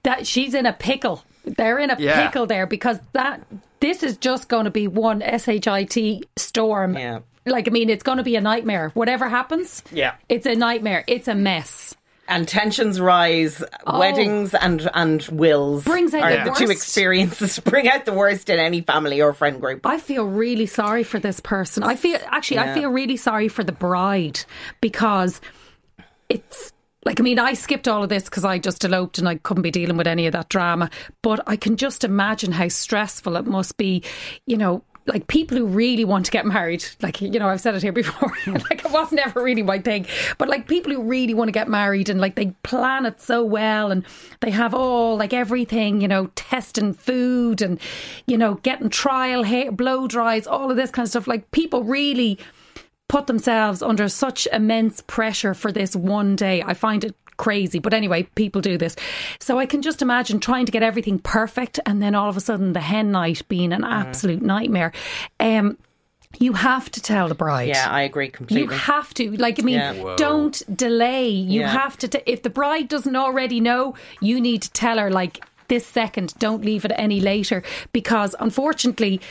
that 0.04 0.28
she's 0.28 0.54
in 0.54 0.66
a 0.66 0.74
pickle. 0.74 1.24
They're 1.46 1.80
in 1.80 1.90
a 1.92 1.96
Yeah. 1.98 2.26
pickle 2.28 2.46
there 2.46 2.68
because 2.68 3.00
that 3.14 3.42
this 3.80 4.04
is 4.04 4.18
just 4.18 4.50
going 4.50 4.66
to 4.66 4.72
be 4.72 4.88
one 4.88 5.22
shit 5.22 6.24
storm. 6.36 6.98
Yeah. 6.98 7.20
Like 7.46 7.68
I 7.68 7.72
mean, 7.72 7.90
it's 7.90 8.04
going 8.04 8.18
to 8.18 8.24
be 8.24 8.36
a 8.36 8.42
nightmare. 8.42 8.90
Whatever 8.96 9.30
happens, 9.30 9.82
Yeah. 9.92 10.16
it's 10.28 10.46
a 10.46 10.56
nightmare. 10.56 11.04
It's 11.08 11.28
a 11.30 11.36
mess. 11.36 11.96
And 12.28 12.48
tensions 12.48 13.00
rise, 13.00 13.63
oh. 13.86 14.00
weddings 14.00 14.54
and 14.54 14.90
and 14.94 15.24
wills 15.32 15.86
Brings 15.86 16.13
out 16.13 16.24
are 16.24 16.44
the 16.44 16.52
the 16.52 16.66
two 16.66 16.72
experiences 16.72 17.60
bring 17.66 17.88
out 17.88 18.06
the 18.06 18.13
worst 18.13 18.50
in 18.50 18.60
any 18.60 18.82
family 18.82 19.22
or 19.22 19.34
friend 19.34 19.62
group. 19.62 19.86
I 19.86 19.98
feel 19.98 20.26
really 20.26 20.66
sorry 20.66 21.04
for 21.04 21.20
this 21.20 21.40
person. 21.40 21.84
I 21.84 21.96
feel 21.96 22.20
actually, 22.28 22.60
I 22.60 22.74
feel 22.74 22.90
really 22.90 23.18
sorry 23.18 23.48
for 23.48 23.63
the 23.63 23.72
bride 23.72 24.42
because 24.82 25.40
it's 26.30 26.74
like 27.06 27.22
I 27.22 27.24
mean, 27.24 27.40
I 27.40 27.54
skipped 27.54 27.88
all 27.88 28.04
of 28.04 28.10
this 28.10 28.26
because 28.26 28.44
I 28.44 28.60
just 28.60 28.84
eloped 28.84 29.18
and 29.18 29.30
I 29.30 29.36
couldn't 29.36 29.63
be 29.63 29.72
dealing 29.72 29.96
with 29.96 30.08
any 30.08 30.28
of 30.28 30.34
that 30.34 30.50
drama. 30.50 30.90
But 31.22 31.40
I 31.48 31.56
can 31.56 31.78
just 31.78 32.04
imagine 32.04 32.52
how 32.52 32.68
stressful 32.68 33.38
it 33.38 33.46
must 33.46 33.78
be. 33.78 34.04
You 34.46 34.58
know. 34.58 34.84
Like 35.08 35.28
people 35.28 35.58
who 35.58 35.65
really 35.65 36.06
want 36.06 36.26
to 36.26 36.32
get 36.32 36.46
married, 36.46 36.86
like 37.02 37.22
you 37.22 37.39
know, 37.39 37.48
I've 37.48 37.62
said 37.62 37.76
it 37.76 37.82
here 37.82 37.91
before. 37.91 38.32
like 38.48 38.86
it 38.86 38.91
wasn't 38.91 39.22
ever 39.22 39.41
really 39.41 39.63
my 39.63 39.80
thing, 39.80 40.06
but 40.38 40.50
like 40.50 40.67
people 40.67 40.91
who 40.91 41.02
really 41.02 41.34
want 41.34 41.48
to 41.48 41.54
get 41.54 41.70
married 41.70 42.10
and 42.10 42.20
like 42.20 42.36
they 42.36 42.48
plan 42.63 43.06
it 43.06 43.22
so 43.22 43.43
well 43.43 43.91
and 43.91 44.06
they 44.41 44.52
have 44.52 44.74
all 44.74 45.17
like 45.17 45.34
everything, 45.34 46.02
you 46.02 46.08
know, 46.08 46.28
testing 46.36 46.93
food 46.93 47.62
and 47.62 47.80
you 48.26 48.38
know 48.38 48.56
getting 48.56 48.89
trial 48.89 49.43
hair, 49.43 49.72
blow 49.72 50.08
dries, 50.08 50.46
all 50.46 50.70
of 50.70 50.78
this 50.78 50.91
kind 50.91 51.06
of 51.06 51.10
stuff. 51.10 51.28
Like 51.28 51.50
people 51.52 51.84
really 51.84 52.38
put 53.08 53.28
themselves 53.28 53.82
under 53.82 54.10
such 54.10 54.48
immense 54.52 55.02
pressure 55.08 55.54
for 55.54 55.72
this 55.72 55.96
one 55.96 56.36
day. 56.36 56.62
I 56.62 56.74
find 56.74 57.04
it 57.04 57.15
crazy. 57.38 57.80
But 57.80 57.93
anyway, 57.93 58.23
people 58.36 58.62
do 58.62 58.78
this. 58.78 58.95
So 59.39 59.60
I 59.60 59.65
can 59.65 59.82
just 59.82 60.02
imagine 60.02 60.39
trying 60.39 60.65
to 60.65 60.71
get 60.71 60.84
everything 60.84 61.19
perfect 61.19 61.80
and 61.86 62.02
then 62.02 62.15
all 62.15 62.30
of 62.30 62.38
a 62.38 62.41
sudden 62.41 62.73
the 62.73 62.82
hen 62.82 63.12
night 63.12 63.41
being 63.47 63.71
an 63.73 63.84
absolute 63.84 64.41
nightmare. 64.41 64.91
Um, 65.39 65.78
you 66.39 66.54
have 66.54 66.91
to 66.91 67.02
tell 67.02 67.30
the 67.30 67.36
bride. 67.36 67.69
Yeah, 67.69 67.88
I 67.89 68.02
agree 68.02 68.28
completely. 68.30 68.73
You 68.76 68.80
have 68.82 69.13
to. 69.15 69.32
Like, 69.38 69.60
I 69.60 69.63
mean, 69.63 69.76
Yeah. 69.76 70.15
Don't 70.17 70.62
delay. 70.76 71.30
You 71.30 71.62
Yeah. 71.62 71.69
have 71.69 71.97
to. 72.00 72.08
T- 72.08 72.19
if 72.26 72.43
the 72.43 72.50
bride 72.50 72.89
doesn't 72.89 73.15
already 73.15 73.60
know, 73.60 73.95
you 74.19 74.39
need 74.41 74.62
to 74.63 74.71
tell 74.71 74.97
her, 75.00 75.10
like, 75.10 75.43
this 75.69 75.86
second. 75.86 76.34
Don't 76.38 76.63
leave 76.65 76.84
it 76.86 76.91
any 76.95 77.21
later. 77.21 77.63
Because 77.93 78.36
unfortunately, 78.39 79.21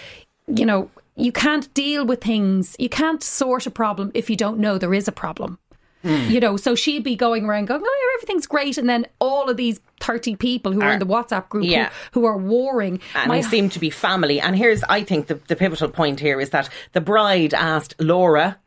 you 0.48 0.64
know, 0.64 0.90
you 1.16 1.32
can't 1.32 1.72
deal 1.74 2.04
with 2.04 2.22
things. 2.22 2.74
You 2.78 2.88
can't 2.88 3.22
sort 3.22 3.66
a 3.66 3.70
problem 3.70 4.10
if 4.14 4.28
you 4.30 4.36
don't 4.36 4.58
know 4.58 4.78
there 4.78 4.94
is 4.94 5.06
a 5.06 5.12
problem. 5.12 5.58
Hmm. 6.06 6.30
You 6.30 6.40
know, 6.40 6.56
so 6.56 6.74
she'd 6.74 7.02
be 7.02 7.16
going 7.16 7.44
around 7.46 7.66
going, 7.66 7.82
oh, 7.84 8.16
everything's 8.18 8.46
great. 8.46 8.78
And 8.78 8.88
then 8.88 9.06
all 9.18 9.48
of 9.50 9.56
these 9.56 9.80
30 10.00 10.36
people 10.36 10.72
who 10.72 10.80
are 10.82 10.92
in 10.92 10.98
the 10.98 11.06
WhatsApp 11.06 11.48
group 11.48 11.64
Yeah. 11.64 11.90
who, 12.12 12.20
who 12.20 12.26
are 12.26 12.36
warring. 12.36 13.00
and 13.14 13.28
My- 13.28 13.36
they 13.40 13.42
seem 13.42 13.68
to 13.70 13.78
be 13.80 13.90
family. 13.90 14.40
And 14.40 14.56
here's, 14.56 14.82
I 14.84 15.02
think, 15.02 15.26
the, 15.26 15.34
the 15.48 15.56
pivotal 15.56 15.88
point 15.88 16.20
here 16.20 16.40
is 16.40 16.50
that 16.50 16.68
the 16.92 17.00
bride 17.00 17.54
asked 17.54 17.94
Laura 17.98 18.58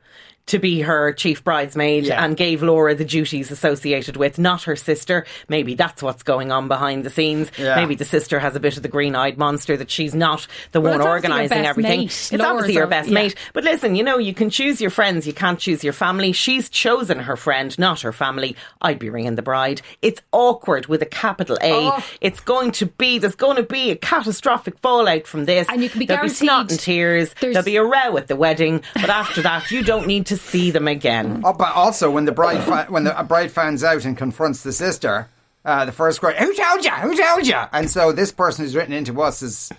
to 0.50 0.60
be 0.60 0.82
her 0.82 1.14
chief 1.14 1.44
bridesmaid 1.44 2.06
Yeah. 2.06 2.24
and 2.24 2.36
gave 2.38 2.62
Laura 2.62 2.94
the 2.96 3.06
duties 3.06 3.50
associated 3.52 4.18
with, 4.18 4.38
not 4.38 4.64
her 4.64 4.76
sister. 4.76 5.26
Maybe 5.48 5.76
that's 5.76 6.04
what's 6.04 6.24
going 6.24 6.52
on 6.52 6.68
behind 6.68 7.04
the 7.04 7.10
scenes. 7.10 7.52
Yeah. 7.58 7.76
Maybe 7.76 7.96
the 7.96 8.06
sister 8.06 8.40
has 8.40 8.56
a 8.56 8.60
bit 8.60 8.78
of 8.78 8.84
the 8.84 8.90
green 8.90 9.16
eyed 9.16 9.38
monster 9.38 9.78
that 9.78 9.90
she's 9.90 10.14
not 10.14 10.48
the 10.72 10.82
Well, 10.82 10.92
one 10.94 11.02
it's 11.02 11.08
obviously 11.08 11.30
your 11.30 11.38
organising 11.38 11.66
everything. 11.66 12.00
mate. 12.02 12.06
It's 12.08 12.32
Laura's 12.34 12.46
obviously 12.46 12.74
your 12.76 12.88
best 12.88 13.10
yeah. 13.10 13.14
mate. 13.14 13.36
But 13.54 13.64
listen, 13.64 13.96
you 13.96 14.04
know, 14.04 14.18
you 14.18 14.34
can 14.34 14.50
choose 14.50 14.82
your 14.82 14.90
friends, 14.92 15.26
you 15.26 15.34
can't 15.34 15.60
choose 15.60 15.84
your 15.84 15.94
family. 15.94 16.32
She's 16.32 16.70
chosen 16.70 17.20
her 17.20 17.36
friend, 17.38 17.78
not 17.80 18.02
her 18.02 18.12
family. 18.12 18.56
I'd 18.82 19.00
be 19.00 19.10
ringing 19.10 19.36
the 19.36 19.42
bride. 19.42 19.82
It's 20.02 20.22
awkward 20.32 20.88
with 20.88 21.02
a 21.02 21.06
capital 21.08 21.58
A. 21.62 21.72
Oh. 21.90 22.04
It's 22.22 22.40
going 22.40 22.72
to 22.74 22.86
be, 22.88 23.20
there's 23.20 23.36
going 23.36 23.58
to 23.58 23.64
be 23.64 23.92
a 23.92 23.96
catastrophic 23.96 24.78
fallout 24.80 25.28
from 25.28 25.46
this. 25.46 25.68
And 25.70 25.84
you 25.84 25.90
can 25.90 26.00
be 26.00 26.06
There'll 26.06 26.24
be 26.24 26.30
snot 26.30 26.72
and 26.72 26.80
tears. 26.80 27.34
There'll 27.40 27.64
be 27.64 27.76
a 27.78 27.84
row 27.84 28.18
at 28.18 28.28
the 28.28 28.36
wedding. 28.36 28.82
But 28.96 29.10
after 29.10 29.42
that, 29.44 29.70
you 29.72 29.84
don't 29.84 30.08
need 30.08 30.26
to 30.28 30.38
see 30.40 30.72
them 30.72 30.88
again. 30.88 31.42
Oh, 31.44 31.54
but 31.54 31.74
also 31.76 32.10
when 32.12 32.26
the 32.26 32.32
bride 32.32 32.64
fi- 32.64 32.86
when 32.90 33.04
the 33.04 33.12
bride 33.28 33.52
finds 33.52 33.84
out 33.84 34.06
and 34.06 34.18
confronts 34.18 34.64
the 34.64 34.74
sister, 34.74 35.28
uh, 35.66 35.86
the 35.86 35.92
first 35.92 36.20
cry, 36.20 36.34
"Who 36.34 36.54
told 36.54 36.84
you? 36.86 36.92
Who 36.92 37.16
told 37.16 37.46
you?" 37.48 37.56
And 37.72 37.90
so 37.90 38.12
this 38.12 38.32
person 38.32 38.66
who's 38.66 38.76
written 38.76 38.94
into 38.94 39.22
us 39.22 39.42
is. 39.42 39.70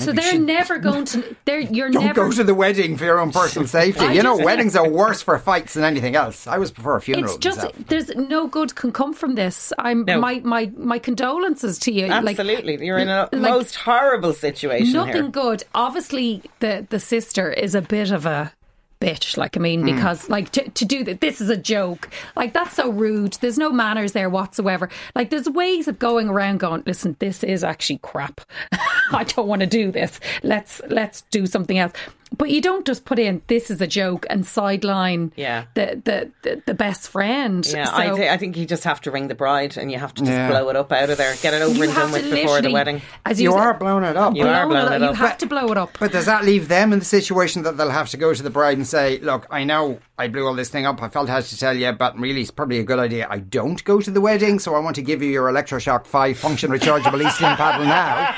So 0.00 0.12
they're 0.12 0.30
she- 0.30 0.38
never 0.38 0.78
going 0.78 1.06
to. 1.06 1.34
They're 1.44 1.58
you're 1.58 1.90
Don't 1.90 2.04
never 2.04 2.26
go 2.26 2.30
to 2.30 2.44
the 2.44 2.54
wedding 2.54 2.96
for 2.96 3.04
your 3.04 3.18
own 3.18 3.32
personal 3.32 3.66
safety. 3.80 4.04
I 4.04 4.12
you 4.12 4.22
know, 4.22 4.36
just- 4.36 4.44
weddings 4.46 4.76
are 4.76 4.88
worse 4.88 5.22
for 5.22 5.36
fights 5.40 5.74
than 5.74 5.82
anything 5.82 6.14
else. 6.14 6.46
I 6.46 6.54
always 6.54 6.70
prefer 6.70 6.94
a 6.94 7.00
funeral. 7.00 7.24
It's 7.34 7.36
just 7.38 7.56
myself. 7.56 7.74
there's 7.88 8.08
no 8.14 8.46
good 8.46 8.76
can 8.76 8.92
come 8.92 9.12
from 9.12 9.34
this. 9.34 9.72
I'm 9.76 10.04
No. 10.04 10.20
my 10.20 10.40
my 10.44 10.70
my 10.76 11.00
condolences 11.00 11.80
to 11.80 11.90
you. 11.90 12.06
Like, 12.06 12.38
Absolutely. 12.38 12.86
You're 12.86 12.98
in 12.98 13.08
a 13.08 13.28
like, 13.32 13.50
most 13.50 13.74
horrible 13.74 14.34
situation 14.34 14.92
nothing 14.92 15.14
here. 15.14 15.28
good. 15.32 15.64
Obviously, 15.74 16.42
the 16.60 16.86
the 16.88 17.00
sister 17.00 17.50
is 17.52 17.74
a 17.74 17.82
bit 17.82 18.12
of 18.12 18.24
a 18.24 18.52
bitch. 19.00 19.36
Like 19.36 19.56
I 19.56 19.60
mean, 19.60 19.80
hmm. 19.80 19.86
because 19.86 20.28
like 20.28 20.50
to, 20.50 20.68
to 20.68 20.84
do 20.84 21.04
that, 21.04 21.20
this 21.20 21.40
is 21.40 21.48
a 21.48 21.56
joke. 21.56 22.08
Like 22.36 22.52
that's 22.52 22.76
so 22.76 22.90
rude. 22.90 23.34
There's 23.34 23.58
no 23.58 23.70
manners 23.70 24.12
there 24.12 24.30
whatsoever. 24.30 24.88
Like 25.14 25.30
there's 25.30 25.48
ways 25.48 25.88
of 25.88 25.98
going 25.98 26.28
around 26.28 26.60
going. 26.60 26.82
Listen, 26.86 27.16
this 27.18 27.42
is 27.44 27.64
actually 27.64 27.98
crap. 27.98 28.40
I 29.12 29.24
don't 29.24 29.48
want 29.48 29.60
to 29.60 29.66
do 29.66 29.90
this. 29.90 30.20
Let's 30.42 30.80
let's 30.88 31.22
do 31.30 31.46
something 31.46 31.78
else. 31.78 31.92
But 32.36 32.50
you 32.50 32.60
don't 32.60 32.86
just 32.86 33.04
put 33.04 33.18
in 33.18 33.40
this 33.46 33.70
is 33.70 33.80
a 33.80 33.86
joke 33.86 34.26
and 34.28 34.46
sideline 34.46 35.32
Yeah. 35.36 35.64
the 35.74 36.00
the 36.04 36.30
the, 36.42 36.62
the 36.66 36.74
best 36.74 37.08
friend. 37.08 37.66
Yeah, 37.66 37.88
I, 37.92 38.08
So- 38.08 38.16
th- 38.16 38.30
I 38.30 38.36
think 38.36 38.56
you 38.56 38.66
just 38.66 38.84
have 38.84 39.00
to 39.02 39.10
ring 39.10 39.28
the 39.28 39.34
bride 39.34 39.76
and 39.76 39.90
you 39.90 39.98
have 39.98 40.12
to 40.14 40.22
just 40.22 40.32
Yeah. 40.32 40.48
blow 40.50 40.68
it 40.68 40.76
up 40.76 40.92
out 40.92 41.10
of 41.10 41.16
there. 41.18 41.34
Get 41.42 41.54
it 41.54 41.62
over 41.62 41.74
You 41.74 41.84
and 41.84 41.94
done 41.94 42.12
with 42.12 42.30
before 42.30 42.60
the 42.60 42.70
wedding. 42.70 43.00
As 43.24 43.40
you 43.40 43.50
said, 43.52 43.58
are 43.60 43.74
blowing 43.74 44.04
it 44.04 44.16
up. 44.16 44.34
You 44.36 44.46
are 44.46 44.66
blow 44.66 44.78
it 44.80 44.84
blowing 44.88 45.02
it 45.02 45.06
You 45.06 45.12
have 45.14 45.30
But- 45.30 45.38
to 45.40 45.46
blow 45.46 45.66
it 45.72 45.78
up. 45.78 45.96
But 45.98 46.12
does 46.12 46.26
that 46.26 46.44
leave 46.44 46.68
them 46.68 46.92
in 46.92 46.98
the 46.98 47.04
situation 47.04 47.62
that 47.62 47.76
they'll 47.76 47.90
have 47.90 48.10
to 48.10 48.16
go 48.16 48.34
to 48.34 48.42
the 48.42 48.50
bride 48.50 48.76
and 48.76 48.86
say, 48.86 49.18
"Look, 49.20 49.46
I 49.50 49.64
know 49.64 49.98
I 50.18 50.26
blew 50.26 50.46
all 50.46 50.54
this 50.54 50.68
thing 50.68 50.84
up. 50.84 51.00
I 51.00 51.08
felt 51.08 51.30
I 51.30 51.36
had 51.36 51.44
to 51.44 51.58
tell 51.58 51.76
you, 51.76 51.92
but 51.92 52.18
really, 52.18 52.40
it's 52.40 52.50
probably 52.50 52.80
a 52.80 52.84
good 52.84 52.98
idea. 52.98 53.28
I 53.30 53.38
don't 53.38 53.82
go 53.84 54.00
to 54.00 54.10
the 54.10 54.20
wedding, 54.20 54.58
so 54.58 54.74
I 54.74 54.80
want 54.80 54.96
to 54.96 55.02
give 55.02 55.22
you 55.22 55.30
your 55.30 55.48
electroshock 55.48 56.06
five 56.06 56.36
function 56.36 56.72
rechargeable 56.72 57.24
e-stim 57.24 57.56
paddle 57.56 57.86
now." 57.86 58.34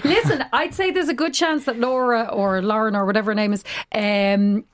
Listen, 0.04 0.44
I'd 0.52 0.74
say 0.74 0.90
there's 0.90 1.08
a 1.08 1.14
good 1.14 1.34
chance 1.34 1.66
that 1.66 1.78
Laura 1.78 2.24
or 2.32 2.60
Lauren 2.62 2.96
or 2.96 3.06
whatever 3.06 3.30
her 3.30 3.34
name 3.34 3.52
is 3.52 3.62
um, 3.92 4.64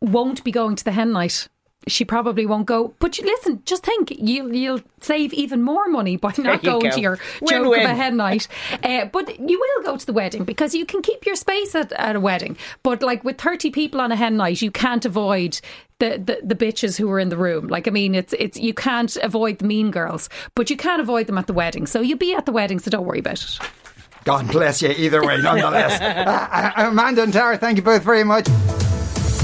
won't 0.00 0.44
be 0.44 0.52
going 0.52 0.76
to 0.76 0.84
the 0.84 0.92
hen 0.92 1.12
night. 1.12 1.48
She 1.86 2.04
probably 2.04 2.46
won't 2.46 2.66
go. 2.66 2.94
But 2.98 3.18
you, 3.18 3.24
listen, 3.24 3.62
just 3.64 3.84
think 3.84 4.10
you'll 4.10 4.54
you'll 4.54 4.80
save 5.00 5.32
even 5.34 5.62
more 5.62 5.88
money 5.88 6.16
by 6.16 6.32
not 6.38 6.62
going 6.62 6.82
go. 6.82 6.90
to 6.90 7.00
your 7.00 7.18
Win-win. 7.40 7.80
joke 7.80 7.84
of 7.84 7.90
a 7.90 7.94
hen 7.94 8.16
night. 8.16 8.48
Uh, 8.82 9.04
but 9.06 9.38
you 9.38 9.58
will 9.58 9.82
go 9.84 9.96
to 9.96 10.06
the 10.06 10.12
wedding 10.12 10.44
because 10.44 10.74
you 10.74 10.86
can 10.86 11.02
keep 11.02 11.26
your 11.26 11.36
space 11.36 11.74
at, 11.74 11.92
at 11.92 12.16
a 12.16 12.20
wedding. 12.20 12.56
But 12.82 13.02
like 13.02 13.24
with 13.24 13.38
30 13.38 13.70
people 13.70 14.00
on 14.00 14.12
a 14.12 14.16
hen 14.16 14.36
night, 14.36 14.62
you 14.62 14.70
can't 14.70 15.04
avoid. 15.04 15.60
The, 16.00 16.18
the, 16.18 16.40
the 16.44 16.54
bitches 16.56 16.98
who 16.98 17.08
are 17.12 17.20
in 17.20 17.28
the 17.28 17.36
room 17.36 17.68
like 17.68 17.86
I 17.86 17.92
mean 17.92 18.16
it's 18.16 18.34
it's 18.36 18.58
you 18.58 18.74
can't 18.74 19.16
avoid 19.18 19.60
the 19.60 19.64
mean 19.64 19.92
girls 19.92 20.28
but 20.56 20.68
you 20.68 20.76
can't 20.76 21.00
avoid 21.00 21.28
them 21.28 21.38
at 21.38 21.46
the 21.46 21.52
wedding 21.52 21.86
so 21.86 22.00
you'll 22.00 22.18
be 22.18 22.34
at 22.34 22.46
the 22.46 22.52
wedding 22.52 22.80
so 22.80 22.90
don't 22.90 23.06
worry 23.06 23.20
about 23.20 23.40
it 23.40 23.58
God 24.24 24.50
bless 24.50 24.80
you 24.80 24.88
either 24.88 25.22
way, 25.22 25.36
nonetheless. 25.40 26.00
uh, 26.00 26.72
uh, 26.80 26.88
Amanda 26.88 27.22
and 27.22 27.32
Tara, 27.32 27.58
thank 27.58 27.76
you 27.76 27.82
both 27.82 28.02
very 28.02 28.24
much. 28.24 28.48